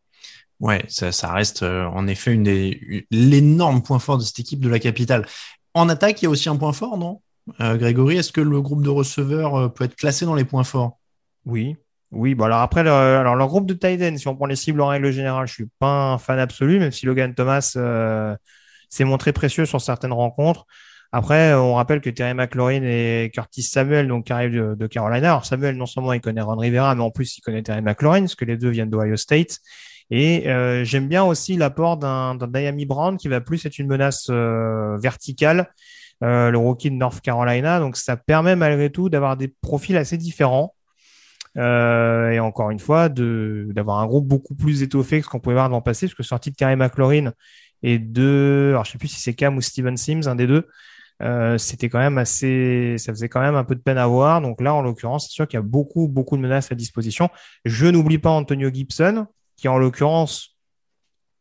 Ouais, 0.59 0.83
ça, 0.87 1.31
reste 1.31 1.61
euh, 1.61 1.85
en 1.85 2.07
effet 2.07 2.35
l'énorme 3.11 3.83
point 3.83 3.99
fort 3.99 4.17
de 4.17 4.23
cette 4.23 4.39
équipe 4.39 4.59
de 4.59 4.69
la 4.69 4.79
capitale. 4.79 5.27
En 5.75 5.87
attaque, 5.87 6.21
il 6.21 6.25
y 6.25 6.27
a 6.27 6.31
aussi 6.31 6.49
un 6.49 6.55
point 6.55 6.73
fort, 6.73 6.97
non? 6.97 7.21
Euh, 7.61 7.77
Grégory, 7.77 8.17
est-ce 8.17 8.31
que 8.31 8.41
le 8.41 8.61
groupe 8.61 8.83
de 8.83 8.89
receveurs 8.89 9.55
euh, 9.55 9.67
peut 9.69 9.83
être 9.83 9.95
classé 9.95 10.25
dans 10.25 10.33
les 10.33 10.45
points 10.45 10.63
forts? 10.63 10.97
Oui, 11.45 11.77
oui. 12.11 12.33
Bon 12.33 12.45
alors 12.45 12.61
après, 12.61 12.83
le, 12.83 12.89
leur 12.89 13.47
groupe 13.47 13.67
de 13.67 13.75
tight 13.75 14.17
si 14.17 14.27
on 14.27 14.35
prend 14.35 14.47
les 14.47 14.55
cibles 14.55 14.81
en 14.81 14.87
règle 14.87 15.11
générale, 15.11 15.47
je 15.47 15.53
suis 15.53 15.69
pas 15.79 16.13
un 16.13 16.17
fan 16.17 16.39
absolu, 16.39 16.79
même 16.79 16.91
si 16.91 17.05
Logan 17.05 17.35
Thomas 17.35 17.77
s'est 18.89 19.03
montré 19.03 19.33
précieux 19.33 19.65
sur 19.65 19.79
certaines 19.79 20.13
rencontres. 20.13 20.65
Après, 21.11 21.53
on 21.53 21.75
rappelle 21.75 22.01
que 22.01 22.09
Terry 22.09 22.33
McLaurin 22.33 22.81
et 22.83 23.31
Curtis 23.33 23.63
Samuel, 23.63 24.07
donc 24.07 24.25
qui 24.25 24.33
arrivent 24.33 24.55
de, 24.55 24.75
de, 24.75 24.87
Carolina. 24.87 25.29
Alors 25.29 25.45
Samuel, 25.45 25.77
non 25.77 25.85
seulement 25.85 26.11
il 26.11 26.19
connaît 26.19 26.41
Ron 26.41 26.57
Rivera, 26.57 26.95
mais 26.95 27.03
en 27.03 27.11
plus 27.11 27.37
il 27.37 27.41
connaît 27.41 27.63
Terry 27.63 27.81
McLaurin, 27.81 28.21
parce 28.21 28.35
que 28.35 28.43
les 28.43 28.57
deux 28.57 28.69
viennent 28.69 28.89
d'Ohio 28.89 29.15
State. 29.15 29.59
Et 30.09 30.47
euh, 30.47 30.83
j'aime 30.83 31.07
bien 31.07 31.23
aussi 31.23 31.57
l'apport 31.57 31.97
d'un 31.97 32.35
Diami 32.35 32.85
Brown 32.85 33.17
qui 33.17 33.27
va 33.27 33.41
plus 33.41 33.65
être 33.65 33.77
une 33.77 33.87
menace 33.87 34.27
euh, 34.29 34.97
verticale, 34.97 35.69
euh, 36.23 36.49
le 36.49 36.57
rookie 36.57 36.89
de 36.89 36.95
North 36.95 37.21
Carolina. 37.21 37.79
Donc 37.79 37.97
ça 37.97 38.15
permet 38.17 38.55
malgré 38.55 38.89
tout 38.89 39.09
d'avoir 39.09 39.37
des 39.37 39.49
profils 39.61 39.97
assez 39.97 40.17
différents. 40.17 40.73
et 41.55 42.39
encore 42.39 42.71
une 42.71 42.79
fois, 42.79 43.09
d'avoir 43.09 43.99
un 43.99 44.07
groupe 44.07 44.27
beaucoup 44.27 44.55
plus 44.55 44.83
étoffé 44.83 45.19
que 45.19 45.25
ce 45.25 45.29
qu'on 45.29 45.39
pouvait 45.39 45.55
voir 45.55 45.69
dans 45.69 45.77
le 45.77 45.83
passé, 45.83 46.07
parce 46.07 46.15
que 46.15 46.23
sorti 46.23 46.51
de 46.51 46.55
Terry 46.55 46.75
McLaurin 46.75 47.31
et 47.83 47.99
de, 47.99 48.69
alors 48.71 48.85
je 48.85 48.91
sais 48.91 48.97
plus 48.97 49.07
si 49.07 49.19
c'est 49.19 49.33
Cam 49.33 49.57
ou 49.57 49.61
Steven 49.61 49.97
Sims, 49.97 50.27
un 50.27 50.35
des 50.35 50.47
deux, 50.47 50.67
euh, 51.23 51.57
c'était 51.57 51.89
quand 51.89 51.99
même 51.99 52.17
assez, 52.17 52.95
ça 52.97 53.11
faisait 53.11 53.29
quand 53.29 53.41
même 53.41 53.55
un 53.55 53.63
peu 53.63 53.75
de 53.75 53.81
peine 53.81 53.97
à 53.97 54.07
voir. 54.07 54.41
Donc 54.41 54.61
là, 54.61 54.73
en 54.73 54.81
l'occurrence, 54.81 55.27
c'est 55.27 55.33
sûr 55.33 55.47
qu'il 55.47 55.57
y 55.57 55.59
a 55.59 55.63
beaucoup, 55.63 56.07
beaucoup 56.07 56.37
de 56.37 56.41
menaces 56.41 56.71
à 56.71 56.75
disposition. 56.75 57.29
Je 57.65 57.87
n'oublie 57.87 58.19
pas 58.19 58.29
Antonio 58.29 58.69
Gibson, 58.71 59.25
qui 59.57 59.67
en 59.67 59.77
l'occurrence 59.77 60.55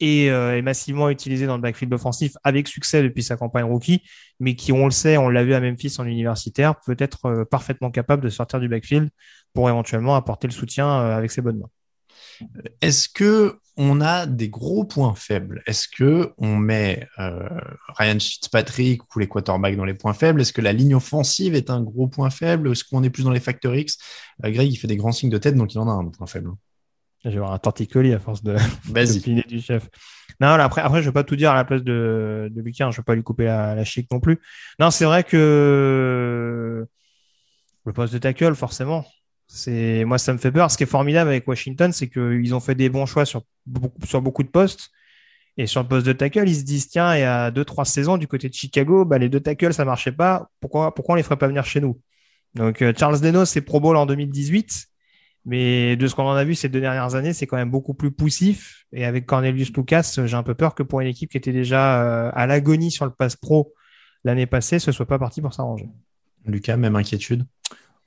et 0.00 0.26
est 0.26 0.62
massivement 0.62 1.08
utilisé 1.08 1.46
dans 1.46 1.56
le 1.56 1.62
backfield 1.62 1.94
offensif 1.94 2.32
avec 2.44 2.68
succès 2.68 3.02
depuis 3.02 3.22
sa 3.22 3.36
campagne 3.38 3.64
rookie, 3.64 4.02
mais 4.40 4.54
qui, 4.54 4.72
on 4.72 4.84
le 4.84 4.90
sait, 4.90 5.16
on 5.16 5.30
l'a 5.30 5.42
vu 5.42 5.54
à 5.54 5.60
Memphis 5.60 5.94
en 5.98 6.04
universitaire, 6.04 6.74
peut 6.84 6.96
être 6.98 7.44
parfaitement 7.44 7.90
capable 7.90 8.22
de 8.22 8.28
sortir 8.28 8.60
du 8.60 8.68
backfield 8.68 9.08
pour 9.54 9.70
éventuellement 9.70 10.14
apporter 10.14 10.48
le 10.48 10.52
soutien 10.52 10.86
avec 10.90 11.30
ses 11.30 11.40
bonnes 11.40 11.60
mains. 11.60 11.70
Est-ce 12.82 13.08
que 13.08 13.58
on 13.76 14.00
a 14.00 14.26
des 14.26 14.48
gros 14.48 14.84
points 14.84 15.14
faibles? 15.14 15.62
Est-ce 15.66 15.86
que 15.88 16.32
on 16.38 16.56
met 16.56 17.06
euh, 17.18 17.48
Ryan 17.98 18.18
Fitzpatrick 18.18 19.02
ou 19.14 19.18
les 19.18 19.28
quarterbacks 19.28 19.76
dans 19.76 19.84
les 19.84 19.94
points 19.94 20.14
faibles? 20.14 20.40
Est-ce 20.40 20.52
que 20.52 20.62
la 20.62 20.72
ligne 20.72 20.94
offensive 20.94 21.54
est 21.54 21.70
un 21.70 21.82
gros 21.82 22.08
point 22.08 22.30
faible? 22.30 22.72
Est-ce 22.72 22.84
qu'on 22.84 23.02
est 23.02 23.10
plus 23.10 23.24
dans 23.24 23.30
les 23.30 23.40
facteurs 23.40 23.74
X? 23.74 23.98
Euh, 24.44 24.50
Greg, 24.50 24.70
il 24.70 24.76
fait 24.76 24.88
des 24.88 24.96
grands 24.96 25.12
signes 25.12 25.30
de 25.30 25.38
tête, 25.38 25.56
donc 25.56 25.74
il 25.74 25.78
en 25.78 25.88
a 25.88 25.92
un 25.92 26.08
point 26.08 26.26
faible. 26.26 26.50
Je 27.24 27.30
vais 27.30 27.36
avoir 27.36 27.52
un 27.52 27.58
torticolis 27.58 28.12
à 28.12 28.20
force 28.20 28.42
de, 28.42 28.54
de 28.88 29.48
du 29.48 29.60
chef. 29.60 29.88
Non, 30.40 30.48
après, 30.48 30.82
après, 30.82 31.02
je 31.02 31.08
vais 31.08 31.12
pas 31.12 31.24
tout 31.24 31.36
dire 31.36 31.50
à 31.50 31.54
la 31.54 31.64
place 31.64 31.82
de, 31.82 32.50
de 32.52 32.62
Lucas. 32.62 32.90
Je 32.90 32.98
vais 32.98 33.02
pas 33.02 33.14
lui 33.14 33.22
couper 33.22 33.44
la, 33.44 33.74
la 33.74 33.84
chic 33.84 34.10
non 34.12 34.20
plus. 34.20 34.38
Non, 34.78 34.90
c'est 34.90 35.04
vrai 35.06 35.24
que 35.24 36.86
le 37.84 37.92
poste 37.92 38.12
de 38.12 38.18
tackle, 38.18 38.54
forcément, 38.54 39.04
c'est 39.46 40.04
moi 40.04 40.18
ça 40.18 40.32
me 40.32 40.38
fait 40.38 40.52
peur. 40.52 40.70
Ce 40.70 40.76
qui 40.76 40.82
est 40.82 40.86
formidable 40.86 41.30
avec 41.30 41.46
Washington, 41.46 41.92
c'est 41.92 42.08
qu'ils 42.08 42.54
ont 42.54 42.60
fait 42.60 42.74
des 42.74 42.88
bons 42.88 43.06
choix 43.06 43.24
sur 43.24 43.42
beaucoup, 43.64 44.04
sur 44.06 44.20
beaucoup 44.20 44.42
de 44.42 44.48
postes. 44.48 44.90
Et 45.56 45.66
sur 45.66 45.82
le 45.82 45.88
poste 45.88 46.06
de 46.06 46.12
tackle, 46.12 46.48
ils 46.48 46.56
se 46.56 46.64
disent 46.64 46.88
tiens, 46.88 47.16
il 47.16 47.20
y 47.20 47.24
a 47.24 47.50
deux 47.50 47.64
trois 47.64 47.86
saisons 47.86 48.18
du 48.18 48.28
côté 48.28 48.48
de 48.48 48.54
Chicago, 48.54 49.04
bah, 49.06 49.18
les 49.18 49.28
deux 49.28 49.40
tackles 49.40 49.72
ça 49.72 49.84
marchait 49.84 50.12
pas. 50.12 50.50
Pourquoi 50.60 50.94
pourquoi 50.94 51.14
on 51.14 51.16
les 51.16 51.22
ferait 51.22 51.38
pas 51.38 51.48
venir 51.48 51.64
chez 51.64 51.80
nous? 51.80 52.00
Donc 52.54 52.82
euh, 52.82 52.92
Charles 52.96 53.20
Deno 53.20 53.44
c'est 53.44 53.62
Pro 53.62 53.80
Bowl 53.80 53.96
en 53.96 54.06
2018, 54.06 54.86
mais 55.46 55.96
de 55.96 56.06
ce 56.08 56.14
qu'on 56.16 56.24
en 56.24 56.34
a 56.34 56.44
vu 56.44 56.56
ces 56.56 56.68
deux 56.68 56.80
dernières 56.80 57.14
années, 57.14 57.32
c'est 57.32 57.46
quand 57.46 57.56
même 57.56 57.70
beaucoup 57.70 57.94
plus 57.94 58.10
poussif. 58.10 58.84
Et 58.92 59.04
avec 59.04 59.26
Cornelius 59.26 59.72
Lucas, 59.74 60.18
j'ai 60.24 60.36
un 60.36 60.42
peu 60.42 60.54
peur 60.54 60.74
que 60.74 60.82
pour 60.82 61.00
une 61.00 61.06
équipe 61.06 61.30
qui 61.30 61.36
était 61.36 61.52
déjà 61.52 62.02
euh, 62.02 62.30
à 62.34 62.48
l'agonie 62.48 62.90
sur 62.90 63.04
le 63.04 63.12
pass 63.12 63.36
pro 63.36 63.72
l'année 64.24 64.46
passée, 64.46 64.80
ce 64.80 64.90
soit 64.90 65.06
pas 65.06 65.20
parti 65.20 65.40
pour 65.40 65.54
s'arranger. 65.54 65.88
Lucas, 66.44 66.76
même 66.76 66.96
inquiétude? 66.96 67.46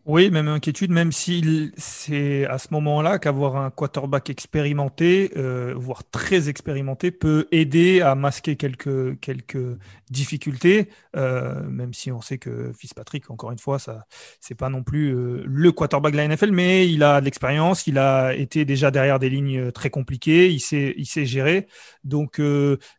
Oui, 0.05 0.31
même 0.31 0.47
inquiétude, 0.47 0.91
même 0.91 1.11
si 1.11 1.71
c'est 1.77 2.45
à 2.47 2.57
ce 2.57 2.69
moment-là 2.71 3.19
qu'avoir 3.19 3.57
un 3.57 3.69
quarterback 3.69 4.29
expérimenté, 4.29 5.31
euh, 5.37 5.73
voire 5.75 6.03
très 6.09 6.49
expérimenté, 6.49 7.11
peut 7.11 7.47
aider 7.51 8.01
à 8.01 8.15
masquer 8.15 8.55
quelques, 8.55 9.19
quelques 9.19 9.77
difficultés, 10.09 10.89
euh, 11.15 11.61
même 11.69 11.93
si 11.93 12.11
on 12.11 12.21
sait 12.21 12.37
que 12.39 12.71
Fitzpatrick, 12.73 13.29
encore 13.29 13.51
une 13.51 13.59
fois, 13.59 13.77
ça 13.77 14.05
c'est 14.39 14.55
pas 14.55 14.69
non 14.69 14.83
plus 14.83 15.13
euh, 15.13 15.43
le 15.45 15.71
quarterback 15.71 16.13
de 16.13 16.17
la 16.17 16.27
NFL, 16.27 16.51
mais 16.53 16.89
il 16.89 17.03
a 17.03 17.19
de 17.19 17.25
l'expérience, 17.25 17.85
il 17.85 17.99
a 17.99 18.33
été 18.33 18.65
déjà 18.65 18.89
derrière 18.91 19.19
des 19.19 19.29
lignes 19.29 19.71
très 19.71 19.89
compliquées, 19.89 20.49
il 20.49 20.61
sait, 20.61 20.95
il 20.97 21.05
sait 21.05 21.25
gérer. 21.25 21.67
Donc 22.05 22.41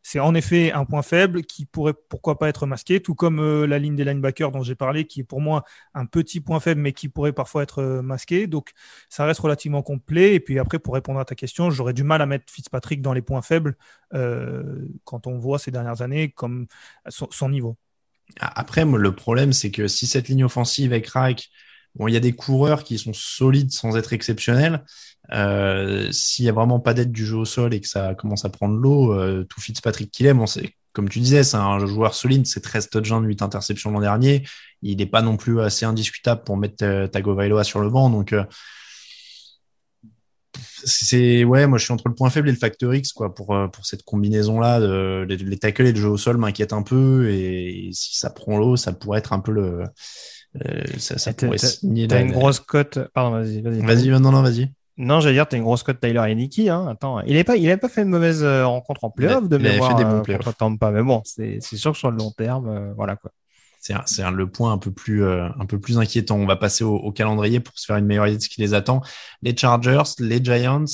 c'est 0.03 0.21
en 0.21 0.35
effet 0.35 0.71
un 0.73 0.85
point 0.85 1.03
faible 1.03 1.43
qui 1.43 1.65
pourrait 1.65 1.95
pourquoi 2.09 2.39
pas 2.39 2.49
être 2.49 2.67
masqué, 2.67 3.01
tout 3.01 3.15
comme 3.15 3.65
la 3.65 3.79
ligne 3.79 3.97
des 3.97 4.05
linebackers 4.05 4.53
dont 4.53 4.63
j'ai 4.63 4.75
parlé, 4.75 5.07
qui 5.07 5.21
est 5.21 5.25
pour 5.25 5.41
moi 5.41 5.65
un 5.95 6.05
petit 6.07 6.41
point 6.41 6.61
faible, 6.61 6.83
mais 6.83 6.90
qui 6.93 7.09
pourrait 7.09 7.33
parfois 7.33 7.63
être 7.63 7.83
euh, 7.83 8.03
masqué. 8.03 8.47
Donc, 8.47 8.73
ça 9.09 9.25
reste 9.25 9.41
relativement 9.41 9.83
complet. 9.83 10.35
Et 10.35 10.41
puis 10.41 10.59
après, 10.59 10.79
pour 10.79 10.95
répondre 10.95 11.21
à 11.21 11.25
ta 11.25 11.35
question, 11.35 11.71
j'aurais 11.71 11.93
du 11.93 12.05
mal 12.05 12.23
à 12.23 12.27
mettre 12.27 12.53
Fitzpatrick 12.53 13.03
dans 13.03 13.13
les 13.13 13.23
points 13.23 13.43
faibles 13.43 13.77
euh, 14.15 14.87
quand 15.05 15.27
on 15.27 15.39
voit 15.39 15.59
ces 15.59 15.71
dernières 15.71 16.03
années 16.03 16.31
comme 16.31 16.67
son, 17.09 17.49
niveau. 17.49 17.77
Après, 18.41 18.85
le 18.85 19.15
problème, 19.15 19.53
c'est 19.53 19.71
que 19.71 19.89
si 19.89 20.07
cette 20.07 20.29
ligne 20.29 20.45
offensive 20.45 20.93
est 20.93 21.03
crack, 21.03 21.49
bon, 21.95 22.07
il 22.09 22.15
y 22.15 22.17
a 22.17 22.21
des 22.21 22.33
coureurs 22.33 22.85
qui 22.85 22.99
sont 22.99 23.13
solides 23.13 23.73
sans 23.73 23.97
être 23.97 24.13
exceptionnels. 24.13 24.85
Euh, 25.33 26.11
s'il 26.13 26.45
y 26.45 26.49
a 26.49 26.53
vraiment 26.53 26.81
pas 26.81 26.95
d'aide 26.95 27.13
du 27.13 27.25
jeu 27.25 27.37
au 27.37 27.45
sol 27.45 27.75
et 27.75 27.81
que 27.81 27.89
ça 27.89 28.15
commence 28.15 28.45
à 28.45 28.49
prendre 28.51 28.77
l'eau, 28.77 29.45
tout 29.45 29.61
Fitzpatrick 29.61 30.11
qu'il 30.11 30.27
aime, 30.27 30.41
on 30.41 30.47
sait 30.47 30.75
comme 30.93 31.09
tu 31.09 31.21
disais, 31.21 31.45
c'est 31.45 31.57
un 31.57 31.79
joueur 31.87 32.15
solide, 32.15 32.47
c'est 32.47 32.61
13 32.61 32.91
touchdowns, 32.91 33.25
8 33.25 33.43
interceptions 33.43 33.91
l'an 33.91 34.01
dernier. 34.01 34.45
Il 34.83 34.97
n'est 34.99 35.07
pas 35.07 35.23
non 35.23 35.37
plus 35.37 35.61
assez 35.61 35.85
indiscutable 35.85 36.43
pour 36.45 36.57
mettre 36.57 36.85
euh, 36.85 37.07
Tagovailoa 37.07 37.65
sur 37.65 37.81
le 37.81 37.91
banc. 37.91 38.11
Donc, 38.11 38.33
euh, 38.33 38.45
c'est 40.83 41.45
ouais, 41.45 41.67
moi 41.67 41.79
je 41.79 41.85
suis 41.85 41.93
entre 41.93 42.09
le 42.09 42.15
point 42.15 42.31
faible 42.31 42.49
et 42.49 42.53
le 42.53 42.59
facteur 42.59 42.93
X 42.95 43.13
quoi 43.13 43.35
pour 43.35 43.55
euh, 43.55 43.69
pour 43.69 43.85
cette 43.85 44.03
combinaison 44.03 44.59
là. 44.59 44.81
les, 45.25 45.37
les 45.37 45.59
tackles 45.59 45.87
et 45.87 45.93
le 45.93 46.01
jeu 46.01 46.09
au 46.09 46.17
sol 46.17 46.39
m'inquiètent 46.39 46.73
un 46.73 46.83
peu 46.83 47.31
et, 47.31 47.91
si 47.93 48.19
ça 48.19 48.31
prend 48.31 48.57
l'eau, 48.57 48.77
ça 48.77 48.93
pourrait 48.93 49.19
être 49.19 49.33
un 49.33 49.41
peu 49.41 49.53
le 49.53 49.85
ça, 50.97 51.19
ça 51.19 51.33
pourrait 51.35 51.59
signer. 51.59 52.09
T'as 52.09 52.23
une 52.23 52.33
grosse 52.33 52.61
cote. 52.61 52.99
Pardon, 53.15 53.31
vas-y, 53.39 53.61
vas-y. 53.61 53.81
Vas-y, 53.81 54.09
non, 54.09 54.33
non, 54.33 54.43
vas-y. 54.43 54.73
Non, 55.01 55.21
j'allais 55.21 55.37
dire, 55.37 55.49
t'as 55.49 55.57
une 55.57 55.63
grosse 55.63 55.83
cote 55.83 55.99
Tyler 55.99 56.21
Heineke. 56.21 56.69
Hein. 56.69 56.89
Attends, 56.89 57.21
il 57.21 57.35
n'a 57.35 57.43
pas, 57.43 57.57
il 57.57 57.79
pas 57.79 57.89
fait 57.89 58.03
une 58.03 58.09
mauvaise 58.09 58.45
euh, 58.45 58.67
rencontre 58.67 59.05
en 59.05 59.11
playoff 59.11 59.49
de 59.49 59.57
mémoire. 59.57 59.93
Il 59.93 59.95
a 59.95 59.97
fait 59.97 60.05
des 60.05 60.11
bons 60.11 60.19
euh, 60.19 60.21
playoffs. 60.21 60.79
pas, 60.79 60.91
mais 60.91 61.03
bon, 61.03 61.23
c'est 61.25 61.61
sûr 61.61 61.93
que 61.93 61.99
sur 61.99 62.11
le 62.11 62.19
long 62.19 62.31
terme, 62.31 62.69
euh, 62.69 62.93
voilà 62.95 63.17
quoi. 63.17 63.31
C'est 63.81 63.95
le 64.31 64.47
point 64.47 64.73
un 64.73 64.77
peu 64.77 64.91
plus 64.91 65.25
un 65.27 65.65
peu 65.67 65.81
plus 65.81 65.99
inquiétant. 65.99 66.37
On 66.37 66.45
va 66.45 66.57
passer 66.57 66.85
au, 66.85 67.11
calendrier 67.13 67.61
pour 67.61 67.79
se 67.79 67.87
faire 67.87 67.97
une 67.97 68.05
meilleure 68.05 68.27
idée 68.27 68.37
de 68.37 68.43
ce 68.43 68.51
qui 68.51 68.61
les 68.61 68.75
attend. 68.75 69.01
Les 69.41 69.57
Chargers, 69.57 70.03
les 70.19 70.45
Giants, 70.45 70.85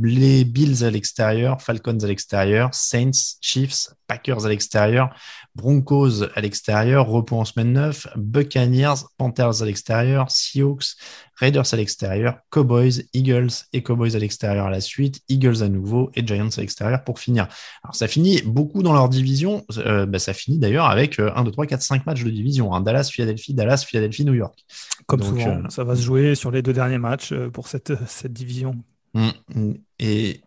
les 0.00 0.44
Bills 0.44 0.84
à 0.84 0.90
l'extérieur, 0.90 1.60
Falcons 1.60 1.98
à 2.00 2.06
l'extérieur, 2.06 2.72
Saints, 2.72 3.34
Chiefs, 3.40 3.88
Packers 4.06 4.46
à 4.46 4.48
l'extérieur, 4.48 5.10
Broncos 5.56 6.22
à 6.34 6.40
l'extérieur, 6.42 7.08
repos 7.08 7.36
en 7.36 7.46
semaine 7.46 7.72
9, 7.72 8.08
Buccaneers, 8.16 9.06
Panthers 9.16 9.62
à 9.62 9.64
l'extérieur, 9.64 10.30
Seahawks, 10.30 10.96
Raiders 11.34 11.72
à 11.72 11.76
l'extérieur, 11.76 12.38
Cowboys, 12.50 13.04
Eagles 13.14 13.48
et 13.72 13.82
Cowboys 13.82 14.14
à 14.14 14.18
l'extérieur 14.18 14.66
à 14.66 14.70
la 14.70 14.82
suite, 14.82 15.22
Eagles 15.30 15.62
à 15.62 15.68
nouveau 15.68 16.10
et 16.14 16.26
Giants 16.26 16.50
à 16.56 16.60
l'extérieur 16.60 17.04
pour 17.04 17.18
finir. 17.18 17.48
Alors 17.82 17.94
ça 17.94 18.06
finit 18.06 18.42
beaucoup 18.42 18.82
dans 18.82 18.92
leur 18.92 19.08
division, 19.08 19.64
euh, 19.78 20.04
bah, 20.04 20.18
ça 20.18 20.34
finit 20.34 20.58
d'ailleurs 20.58 20.86
avec 20.86 21.18
1, 21.18 21.42
2, 21.44 21.50
3, 21.50 21.66
4, 21.66 21.82
5 21.82 22.06
matchs 22.06 22.22
de 22.22 22.30
division, 22.30 22.74
hein. 22.74 22.82
Dallas, 22.82 23.08
Philadelphie, 23.10 23.54
Dallas, 23.54 23.84
Philadelphie, 23.86 24.26
New 24.26 24.34
York. 24.34 24.58
Comme 25.06 25.22
souvent, 25.22 25.48
euh, 25.48 25.68
ça 25.70 25.84
va 25.84 25.96
se 25.96 26.02
jouer 26.02 26.34
sur 26.34 26.50
les 26.50 26.60
deux 26.60 26.74
derniers 26.74 26.98
matchs 26.98 27.32
euh, 27.32 27.48
pour 27.48 27.68
cette, 27.68 27.94
cette 28.06 28.34
division. 28.34 28.76
Hum, 29.14 29.32
hum. 29.54 29.78
et 29.98 30.42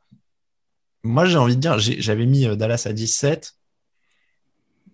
moi 1.01 1.25
j'ai 1.25 1.37
envie 1.37 1.55
de 1.55 1.61
dire, 1.61 1.79
j'avais 1.79 2.27
mis 2.27 2.45
Dallas 2.55 2.83
à 2.85 2.93
17, 2.93 3.55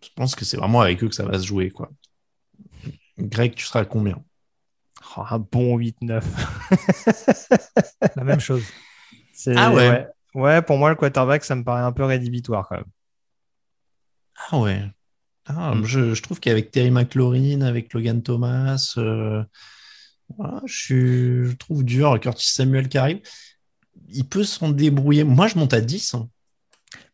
je 0.04 0.10
pense 0.16 0.36
que 0.36 0.46
c'est 0.46 0.58
vraiment 0.58 0.82
avec 0.82 1.04
eux 1.04 1.10
que 1.10 1.16
ça 1.16 1.26
va 1.26 1.40
se 1.40 1.46
jouer. 1.46 1.70
quoi. 1.72 1.90
Greg, 3.18 3.56
tu 3.56 3.66
seras 3.66 3.82
à 3.82 3.86
combien? 3.86 4.24
Oh, 5.18 5.24
un 5.30 5.40
bon 5.40 5.78
8-9. 5.78 6.24
La 8.16 8.24
même 8.24 8.40
chose. 8.40 8.64
Ah 9.56 9.74
ouais. 9.74 10.08
ouais. 10.34 10.62
pour 10.62 10.78
moi, 10.78 10.90
le 10.90 10.96
quarterback, 10.96 11.44
ça 11.44 11.56
me 11.56 11.64
paraît 11.64 11.82
un 11.82 11.92
peu 11.92 12.04
rédhibitoire 12.04 12.68
quand 12.68 12.78
même. 12.78 12.86
Ah 14.50 14.60
ouais. 14.60 14.84
Ah, 15.46 15.76
mm. 15.76 15.86
je, 15.86 16.22
trouve 16.22 16.40
qu'avec 16.40 16.72
Terry 16.72 16.92
McLaurin, 16.92 17.62
avec 17.62 17.94
Logan 17.94 18.22
Thomas, 18.22 18.96
euh, 18.98 19.44
je, 20.66 21.54
trouve 21.54 21.84
dur. 21.84 22.20
Curtis 22.20 22.52
Samuel 22.52 22.90
qui 22.90 22.98
arrive, 22.98 23.22
il 24.10 24.28
peut 24.28 24.44
s'en 24.44 24.70
débrouiller. 24.70 25.24
Moi, 25.24 25.48
je 25.48 25.58
monte 25.58 25.74
à 25.74 25.82
10. 25.82 26.16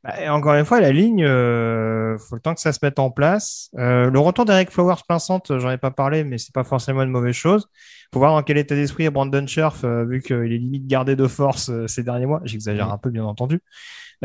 Bah, 0.04 0.16
encore 0.34 0.56
une 0.56 0.66
fois, 0.66 0.82
la 0.82 0.92
ligne, 0.92 1.24
euh, 1.24 2.18
faut 2.18 2.36
le 2.36 2.42
temps 2.42 2.56
que 2.56 2.62
ça 2.62 2.74
se 2.74 2.80
mette 2.82 3.00
en 3.00 3.12
place. 3.12 3.70
Euh, 3.78 4.10
le 4.10 4.20
retour 4.20 4.46
d'Eric 4.46 4.72
Flowers 4.72 5.04
plein 5.08 5.20
centre, 5.20 5.60
j'en 5.60 5.70
ai 5.70 5.78
pas 5.78 5.92
parlé, 5.92 6.24
mais 6.24 6.38
c'est 6.38 6.54
pas 6.54 6.64
forcément 6.64 7.04
une 7.04 7.12
mauvaise 7.12 7.36
chose. 7.36 7.70
Faut 8.14 8.20
voir 8.20 8.36
dans 8.36 8.44
quel 8.44 8.58
état 8.58 8.76
d'esprit 8.76 9.06
est 9.06 9.10
Brandon 9.10 9.48
Scherf, 9.48 9.86
euh, 9.86 10.04
vu 10.04 10.22
qu'il 10.22 10.36
est 10.36 10.58
limite 10.58 10.86
gardé 10.86 11.16
de 11.16 11.28
force 11.28 11.70
euh, 11.70 11.88
ces 11.88 12.04
derniers 12.04 12.26
mois. 12.26 12.42
J'exagère 12.44 12.88
mm. 12.88 12.92
un 12.92 12.98
peu, 12.98 13.10
bien 13.10 13.24
entendu. 13.24 13.62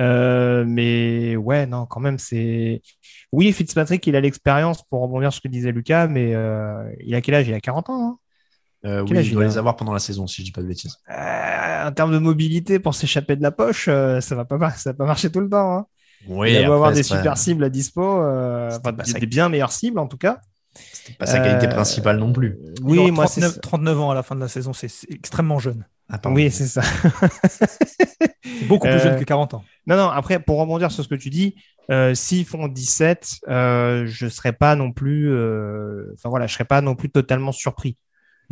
Euh, 0.00 0.64
mais 0.66 1.36
ouais, 1.36 1.66
non, 1.66 1.86
quand 1.86 2.00
même, 2.00 2.18
c'est. 2.18 2.82
Oui, 3.30 3.52
Fitzpatrick, 3.52 4.04
il 4.06 4.16
a 4.16 4.20
l'expérience 4.20 4.82
pour 4.82 5.02
rebondir 5.02 5.32
sur 5.32 5.38
ce 5.38 5.48
que 5.48 5.52
disait 5.52 5.72
Lucas, 5.72 6.08
mais 6.08 6.32
il 7.00 7.14
a 7.14 7.20
quel 7.20 7.34
âge? 7.36 7.48
Il 7.48 7.54
a 7.54 7.60
40 7.60 7.90
ans. 7.90 8.08
Hein? 8.08 8.18
Euh, 8.86 9.02
oui, 9.02 9.18
il 9.24 9.32
doit 9.32 9.44
les 9.44 9.58
avoir 9.58 9.74
pendant 9.76 9.92
la 9.92 9.98
saison, 9.98 10.26
si 10.26 10.42
je 10.42 10.46
dis 10.46 10.52
pas 10.52 10.62
de 10.62 10.68
bêtises. 10.68 10.98
Euh, 11.10 11.88
en 11.88 11.92
termes 11.92 12.12
de 12.12 12.18
mobilité, 12.18 12.78
pour 12.78 12.94
s'échapper 12.94 13.34
de 13.34 13.42
la 13.42 13.50
poche, 13.50 13.86
euh, 13.88 14.20
ça 14.20 14.36
va 14.36 14.44
pas, 14.44 14.70
ça 14.76 14.90
va 14.90 14.94
pas 14.94 15.06
marcher 15.06 15.30
tout 15.30 15.40
le 15.40 15.48
temps. 15.48 15.76
Hein. 15.76 15.86
Oui, 16.28 16.54
il 16.54 16.66
va 16.66 16.74
avoir 16.74 16.92
des 16.92 17.02
super 17.02 17.36
cibles 17.36 17.64
à 17.64 17.68
dispo, 17.68 18.02
euh, 18.02 18.70
enfin, 18.70 18.92
des 18.92 19.26
bien 19.26 19.48
meilleures 19.48 19.72
cibles 19.72 19.98
en 19.98 20.06
tout 20.06 20.16
cas. 20.16 20.40
C'était 20.74 21.14
pas 21.14 21.26
sa 21.26 21.40
qualité 21.40 21.68
principale 21.68 22.18
non 22.18 22.32
plus. 22.32 22.58
Oui, 22.82 23.10
moi, 23.10 23.26
39, 23.26 23.60
39 23.60 24.00
ans 24.00 24.10
à 24.10 24.14
la 24.14 24.22
fin 24.22 24.34
de 24.34 24.40
la 24.40 24.48
saison, 24.48 24.72
c'est 24.72 24.90
extrêmement 25.10 25.58
jeune. 25.58 25.86
Ah, 26.08 26.20
oui, 26.26 26.50
c'est 26.50 26.66
ça. 26.66 26.82
c'est 27.48 28.66
beaucoup 28.68 28.86
plus 28.86 29.00
jeune 29.00 29.18
que 29.18 29.24
40 29.24 29.54
ans. 29.54 29.64
Non, 29.86 29.96
non, 29.96 30.08
après, 30.08 30.38
pour 30.38 30.58
rebondir 30.58 30.92
sur 30.92 31.02
ce 31.02 31.08
que 31.08 31.14
tu 31.14 31.30
dis, 31.30 31.56
euh, 31.90 32.14
s'ils 32.14 32.44
font 32.44 32.68
17, 32.68 33.40
euh, 33.48 34.04
je 34.06 34.28
serais 34.28 34.52
pas 34.52 34.76
non 34.76 34.92
plus, 34.92 35.32
enfin 36.12 36.28
voilà, 36.28 36.46
je 36.46 36.54
serais 36.54 36.64
pas 36.64 36.80
non 36.80 36.94
plus 36.94 37.10
totalement 37.10 37.52
surpris. 37.52 37.96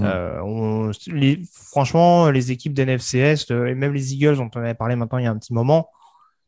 Euh, 0.00 0.92
les, 1.06 1.40
franchement, 1.52 2.30
les 2.30 2.50
équipes 2.50 2.74
d'NFCS 2.74 3.50
euh, 3.50 3.66
et 3.66 3.74
même 3.74 3.92
les 3.92 4.14
Eagles, 4.14 4.36
dont 4.36 4.50
on 4.54 4.58
avait 4.58 4.74
parlé 4.74 4.96
maintenant 4.96 5.18
il 5.18 5.24
y 5.24 5.26
a 5.26 5.30
un 5.30 5.38
petit 5.38 5.54
moment, 5.54 5.88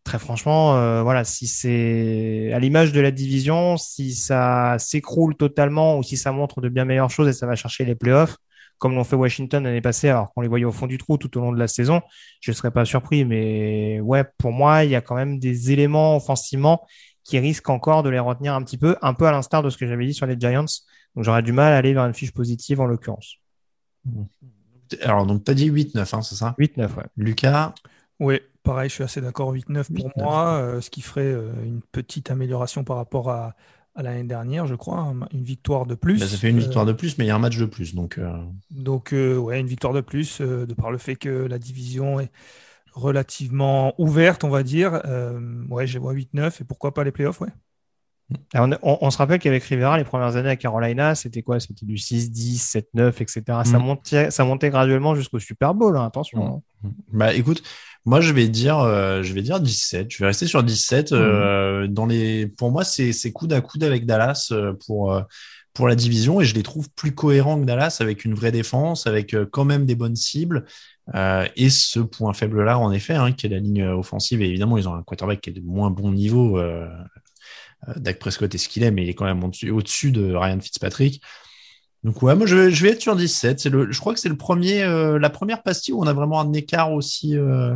très 0.05 0.19
franchement, 0.19 0.77
euh, 0.77 1.03
voilà, 1.03 1.25
si 1.25 1.47
c'est 1.47 2.53
à 2.53 2.59
l'image 2.59 2.93
de 2.93 3.01
la 3.01 3.11
division, 3.11 3.77
si 3.77 4.15
ça 4.15 4.77
s'écroule 4.79 5.37
totalement 5.37 5.99
ou 5.99 6.03
si 6.03 6.17
ça 6.17 6.33
montre 6.33 6.61
de 6.61 6.69
bien 6.69 6.85
meilleures 6.85 7.11
choses 7.11 7.29
et 7.29 7.33
ça 7.33 7.47
va 7.47 7.55
chercher 7.57 7.85
les 7.85 7.95
playoffs, 7.95 8.37
comme 8.79 8.95
l'ont 8.95 9.05
fait 9.05 9.17
Washington 9.17 9.65
l'année 9.65 9.81
passée, 9.81 10.09
alors 10.09 10.33
qu'on 10.33 10.43
les 10.43 10.49
voyait 10.49 10.65
au 10.65 10.73
fond 10.73 10.87
du 10.87 10.99
trou 10.99 11.17
tout 11.17 11.37
au 11.39 11.41
long 11.41 11.53
de 11.53 11.59
la 11.59 11.69
saison, 11.69 12.03
je 12.41 12.51
ne 12.51 12.55
serais 12.55 12.71
pas 12.71 12.85
surpris. 12.85 13.25
Mais 13.25 14.01
ouais, 14.01 14.25
pour 14.39 14.53
moi, 14.53 14.85
il 14.85 14.91
y 14.91 14.95
a 14.97 15.01
quand 15.01 15.15
même 15.15 15.39
des 15.39 15.73
éléments 15.73 16.17
offensivement 16.17 16.87
qui 17.25 17.39
risquent 17.39 17.71
encore 17.71 18.03
de 18.03 18.11
les 18.11 18.19
retenir 18.19 18.55
un 18.55 18.63
petit 18.63 18.79
peu, 18.79 18.97
un 19.03 19.15
peu 19.15 19.27
à 19.27 19.33
l'instar 19.33 19.63
de 19.63 19.71
ce 19.71 19.79
que 19.79 19.87
j'avais 19.87 20.07
dit 20.07 20.15
sur 20.15 20.27
les 20.27 20.37
Giants. 20.39 20.67
Donc 21.17 21.25
j'aurais 21.25 21.43
du 21.43 21.53
mal 21.53 21.73
à 21.73 21.79
aller 21.79 21.95
vers 21.95 22.05
une 22.07 22.15
fiche 22.15 22.33
positive 22.33 22.81
en 22.81 22.87
l'occurrence. 22.87 23.37
Alors, 25.03 25.27
donc, 25.27 25.45
tu 25.45 25.51
as 25.51 25.55
dit 25.55 25.67
8-9, 25.67 26.13
hein, 26.15 26.23
c'est 26.23 26.37
ça? 26.37 26.55
8-9, 26.59 26.97
ouais. 26.97 27.05
Lucas? 27.17 27.75
Oui, 28.21 28.41
pareil, 28.63 28.89
je 28.89 28.95
suis 28.95 29.05
assez 29.05 29.21
d'accord. 29.21 29.51
8-9 29.51 29.91
pour 29.93 30.11
moi, 30.17 30.59
euh, 30.59 30.81
ce 30.81 30.91
qui 30.91 31.03
ferait 31.03 31.23
euh, 31.23 31.53
une 31.65 31.83
petite 31.83 32.31
amélioration 32.31 32.85
par 32.85 32.97
rapport 32.97 33.31
à, 33.31 33.55
à 33.95 34.03
l'année 34.03 34.25
dernière, 34.25 34.67
je 34.67 34.75
crois. 34.75 34.99
un- 35.01 35.21
Une 35.33 35.43
victoire 35.45 35.87
de 35.87 35.95
plus. 35.95 36.21
Bah, 36.21 36.27
Ça 36.27 36.37
fait 36.39 36.51
une 36.51 36.59
Euh, 36.59 36.61
victoire 36.63 36.87
de 36.87 36.93
plus, 36.93 37.19
mais 37.19 37.25
il 37.25 37.29
y 37.29 37.31
a 37.31 37.37
un 37.37 37.41
match 37.41 37.57
de 37.59 37.67
plus. 37.67 37.95
Donc, 37.95 38.19
euh, 38.19 38.33
Donc, 38.71 39.13
euh, 39.13 39.37
ouais, 39.37 39.61
une 39.61 39.67
victoire 39.67 39.93
de 39.93 40.01
plus, 40.01 40.41
euh, 40.41 40.67
de 40.67 40.75
par 40.75 40.91
le 40.91 40.99
fait 40.99 41.17
que 41.17 41.29
la 41.29 41.59
division 41.59 42.21
est 42.21 42.31
relativement 42.93 43.95
ouverte, 44.01 44.45
on 44.45 44.49
va 44.51 44.63
dire. 44.63 45.03
Euh, 45.07 45.65
ouais, 45.69 45.87
j'ai 45.87 45.99
vois 45.99 46.13
8-9 46.13 46.61
et 46.61 46.65
pourquoi 46.65 46.95
pas 46.95 47.05
les 47.05 47.13
playoffs, 47.13 47.41
ouais. 47.41 47.51
Alors, 48.55 48.69
on, 48.83 48.91
on- 48.93 48.99
on 49.03 49.11
se 49.11 49.19
rappelle 49.19 49.39
qu'avec 49.39 49.63
Rivera, 49.65 49.97
les 49.99 50.05
premières 50.05 50.35
années 50.37 50.49
à 50.49 50.57
Carolina, 50.57 51.15
c'était 51.15 51.43
quoi? 51.43 51.61
C'était 51.61 51.87
du 51.87 51.97
6, 51.97 52.31
10, 52.31 52.59
7, 52.61 52.89
9, 52.95 53.21
etc. 53.21 53.43
Ça, 53.65 53.79
Mm. 53.79 53.83
montait, 53.83 54.31
ça 54.31 54.45
montait 54.45 54.71
graduellement 54.71 55.15
jusqu'au 55.15 55.39
Super 55.39 55.75
Bowl, 55.75 55.97
hein, 55.97 56.05
attention. 56.07 56.63
Bah 57.13 57.33
écoute, 57.35 57.63
moi 58.05 58.21
je 58.21 58.33
vais 58.33 58.49
dire, 58.49 58.79
euh, 58.79 59.23
je 59.23 59.33
vais 59.33 59.43
dire 59.43 59.61
17. 59.61 60.09
Je 60.11 60.19
vais 60.19 60.27
rester 60.27 60.47
sur 60.47 60.63
17. 60.63 61.13
euh, 61.13 61.87
dans 61.89 62.07
les, 62.07 62.47
pour 62.47 62.71
moi, 62.71 62.85
c'est 62.85 63.13
c'est 63.13 63.33
coude 63.33 63.53
à 63.53 63.61
coude 63.61 63.83
avec 63.85 64.07
Dallas 64.07 64.49
euh, 64.53 64.73
pour 64.87 65.21
pour 65.73 65.89
la 65.89 65.95
division 65.95 66.41
et 66.41 66.45
je 66.45 66.55
les 66.55 66.63
trouve 66.63 66.89
plus 66.97 67.15
cohérents 67.15 67.61
que 67.61 67.65
Dallas 67.67 67.99
avec 68.01 68.25
une 68.25 68.35
vraie 68.35 68.53
défense, 68.53 69.07
avec 69.07 69.37
quand 69.53 69.65
même 69.65 69.85
des 69.85 69.95
bonnes 69.95 70.17
cibles 70.17 70.65
euh, 71.15 71.47
et 71.55 71.69
ce 71.71 72.01
point 72.01 72.33
faible 72.33 72.63
là 72.65 72.79
en 72.79 72.91
effet, 72.93 73.15
hein, 73.15 73.33
qui 73.33 73.47
est 73.47 73.51
la 73.51 73.59
ligne 73.59 73.85
offensive. 73.87 74.41
Et 74.43 74.49
évidemment, 74.49 74.79
ils 74.79 74.89
ont 74.89 74.95
un 74.95 75.03
quarterback 75.03 75.41
qui 75.43 75.51
est 75.51 75.53
de 75.53 75.61
moins 75.61 75.91
bon 75.91 76.11
niveau. 76.13 76.59
Euh, 76.59 76.89
Dak 77.97 78.19
Prescott 78.19 78.55
est 78.55 78.59
ce 78.59 78.69
qu'il 78.69 78.83
est, 78.83 78.91
mais 78.91 79.03
il 79.05 79.09
est 79.09 79.15
quand 79.15 79.25
même 79.27 79.43
au-dessus 79.45 80.11
de 80.13 80.35
Ryan 80.35 80.61
Fitzpatrick. 80.61 81.23
Donc 82.05 82.23
ouais, 82.23 82.35
moi 82.37 82.47
je 82.47 82.57
vais, 82.57 82.71
je 82.71 82.83
vais 82.83 82.91
être 82.93 83.01
sur 83.03 83.17
17. 83.17 83.59
C'est 83.61 83.71
le, 83.71 83.91
je 83.91 83.99
crois 84.01 84.15
que 84.15 84.21
c'est 84.21 84.29
le 84.29 84.37
premier, 84.37 84.83
euh, 84.83 85.19
la 85.19 85.31
première 85.31 85.63
pastille 85.63 85.93
où 85.95 86.01
on 86.03 86.07
a 86.07 86.13
vraiment 86.13 86.41
un 86.41 86.53
écart 86.53 86.93
aussi, 86.93 87.37
euh, 87.37 87.75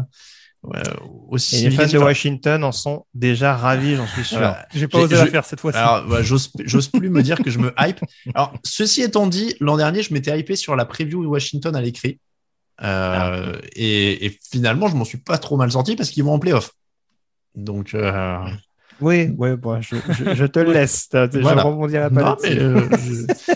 ouais, 0.62 0.83
aussi 1.28 1.64
Et 1.66 1.71
les 1.71 1.76
fans 1.76 1.87
de. 1.87 1.99
Washington 1.99 2.62
en 2.64 2.71
sont 2.73 3.07
déjà 3.14 3.57
ravis, 3.57 3.97
j'en 3.97 4.07
suis 4.07 4.25
sûr. 4.25 4.38
Voilà. 4.38 4.66
J'ai 4.75 4.87
pas 4.88 4.99
J'ai- 4.99 5.04
osé 5.04 5.16
je- 5.16 5.25
la 5.25 5.30
faire 5.30 5.45
cette 5.45 5.61
fois-ci. 5.61 5.78
Alors, 5.78 6.07
ouais, 6.09 6.23
j'ose, 6.23 6.50
j'ose 6.64 6.88
plus 6.88 7.11
me 7.11 7.23
dire 7.23 7.38
que 7.38 7.50
je 7.50 7.59
me 7.59 7.73
hype. 7.78 8.00
Alors, 8.35 8.52
ceci 8.64 9.02
étant 9.02 9.26
dit, 9.26 9.54
l'an 9.61 9.76
dernier, 9.76 10.02
je 10.02 10.12
m'étais 10.14 10.38
hypé 10.38 10.54
sur 10.54 10.76
la 10.76 10.85
preview 10.85 11.23
de 11.23 11.28
Washington 11.28 11.75
à 11.75 11.80
l'écrit. 11.80 12.21
Euh, 12.83 13.57
et, 13.75 14.26
et 14.26 14.38
finalement, 14.50 14.88
je 14.88 14.97
m'en 14.97 15.04
suis 15.04 15.19
pas 15.19 15.38
trop 15.38 15.57
mal 15.57 15.71
sorti 15.73 15.97
parce 15.97 16.11
qu'ils 16.11 16.25
vont 16.25 16.33
en 16.35 16.38
playoff. 16.38 16.71
Donc, 17.57 17.95
euh, 17.95 18.38
Oui, 19.00 19.35
oui, 19.38 19.57
bon, 19.57 19.80
je, 19.80 19.97
je- 20.11 20.35
je 20.35 20.45
te 20.47 20.59
le 20.61 20.73
laisse. 20.73 21.09
Je 21.12 21.38
Voilà. 21.40 21.62
rebondirai 21.62 22.11
pas 22.11 22.21
non, 22.21 22.26
là-dessus. 22.40 22.54
mais, 22.54 22.61
euh, 22.61 22.88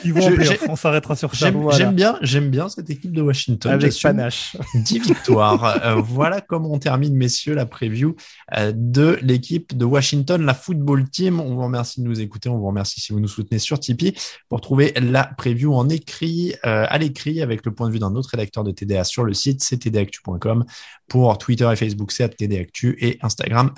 Ils 0.05 0.13
vont 0.13 0.21
en 0.25 0.31
je- 0.31 0.35
playoff, 0.37 0.61
j'ai- 0.63 0.71
on 0.71 0.77
s'arrêtera 0.77 1.17
sur 1.17 1.35
ça. 1.35 1.47
j'aime, 1.47 1.57
Voilà. 1.61 1.93
bien, 1.93 2.19
j'aime 2.23 2.51
bien 2.51 2.69
cette 2.69 2.91
équipe 2.91 3.13
de 3.13 3.23
Washington. 3.23 3.73
Avec 3.73 3.93
panache. 4.01 4.57
10 4.75 4.99
victoires. 5.07 5.81
Euh, 5.85 5.95
voilà 5.97 6.41
comment 6.41 6.73
on 6.73 6.79
termine, 6.79 7.15
messieurs, 7.15 7.55
la 7.55 7.67
preview 7.67 8.15
euh, 8.57 8.73
de 8.75 9.19
l'équipe 9.23 9.77
de 9.77 9.85
Washington, 9.85 10.43
la 10.45 10.55
football 10.55 11.09
team. 11.11 11.41
On 11.41 11.55
vous 11.55 11.63
remercie 11.65 12.01
de 12.01 12.07
nous 12.07 12.21
écouter. 12.21 12.49
On 12.49 12.59
vous 12.59 12.67
remercie 12.67 13.01
si 13.01 13.13
vous 13.13 13.21
nous 13.21 13.29
soutenez 13.29 13.59
sur 13.59 13.79
Tipeee 13.81 14.15
pour 14.49 14.61
trouver 14.61 14.93
la 15.01 15.25
preview 15.25 15.75
en 15.75 15.89
écrit, 15.89 16.55
à 16.63 16.97
l'écrit, 16.99 17.43
avec 17.43 17.65
le 17.67 17.73
point 17.73 17.89
de 17.89 17.93
vue 17.93 17.99
d'un 17.99 18.15
autre 18.15 18.31
rédacteur 18.31 18.65
de 18.65 18.71
TDA 18.71 19.05
sur 19.05 19.25
le 19.25 19.35
site, 19.35 19.63
c'est 19.63 19.77
tdactu.com. 19.79 20.65
Pour 21.09 21.37
Twitter 21.39 21.69
et 21.71 21.77
Facebook, 21.77 22.13
c'est 22.13 22.35
tdactu 22.41 22.97
et 23.01 23.19
Instagram, 23.23 23.71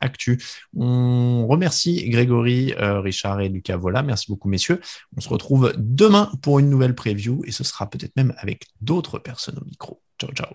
actu. 0.00 0.42
On 0.82 1.46
remercie 1.46 2.08
Grégory, 2.08 2.72
euh, 2.78 3.00
Richard 3.00 3.42
et 3.42 3.50
Lucas 3.50 3.76
Vola. 3.76 4.02
Merci 4.02 4.26
beaucoup, 4.30 4.48
messieurs. 4.48 4.80
On 5.14 5.20
se 5.20 5.28
retrouve 5.28 5.74
demain 5.76 6.32
pour 6.40 6.58
une 6.58 6.70
nouvelle 6.70 6.94
preview 6.94 7.42
et 7.44 7.52
ce 7.52 7.64
sera 7.64 7.90
peut-être 7.90 8.16
même 8.16 8.32
avec 8.38 8.64
d'autres 8.80 9.18
personnes 9.18 9.58
au 9.58 9.64
micro. 9.66 10.00
Ciao, 10.18 10.32
ciao. 10.32 10.54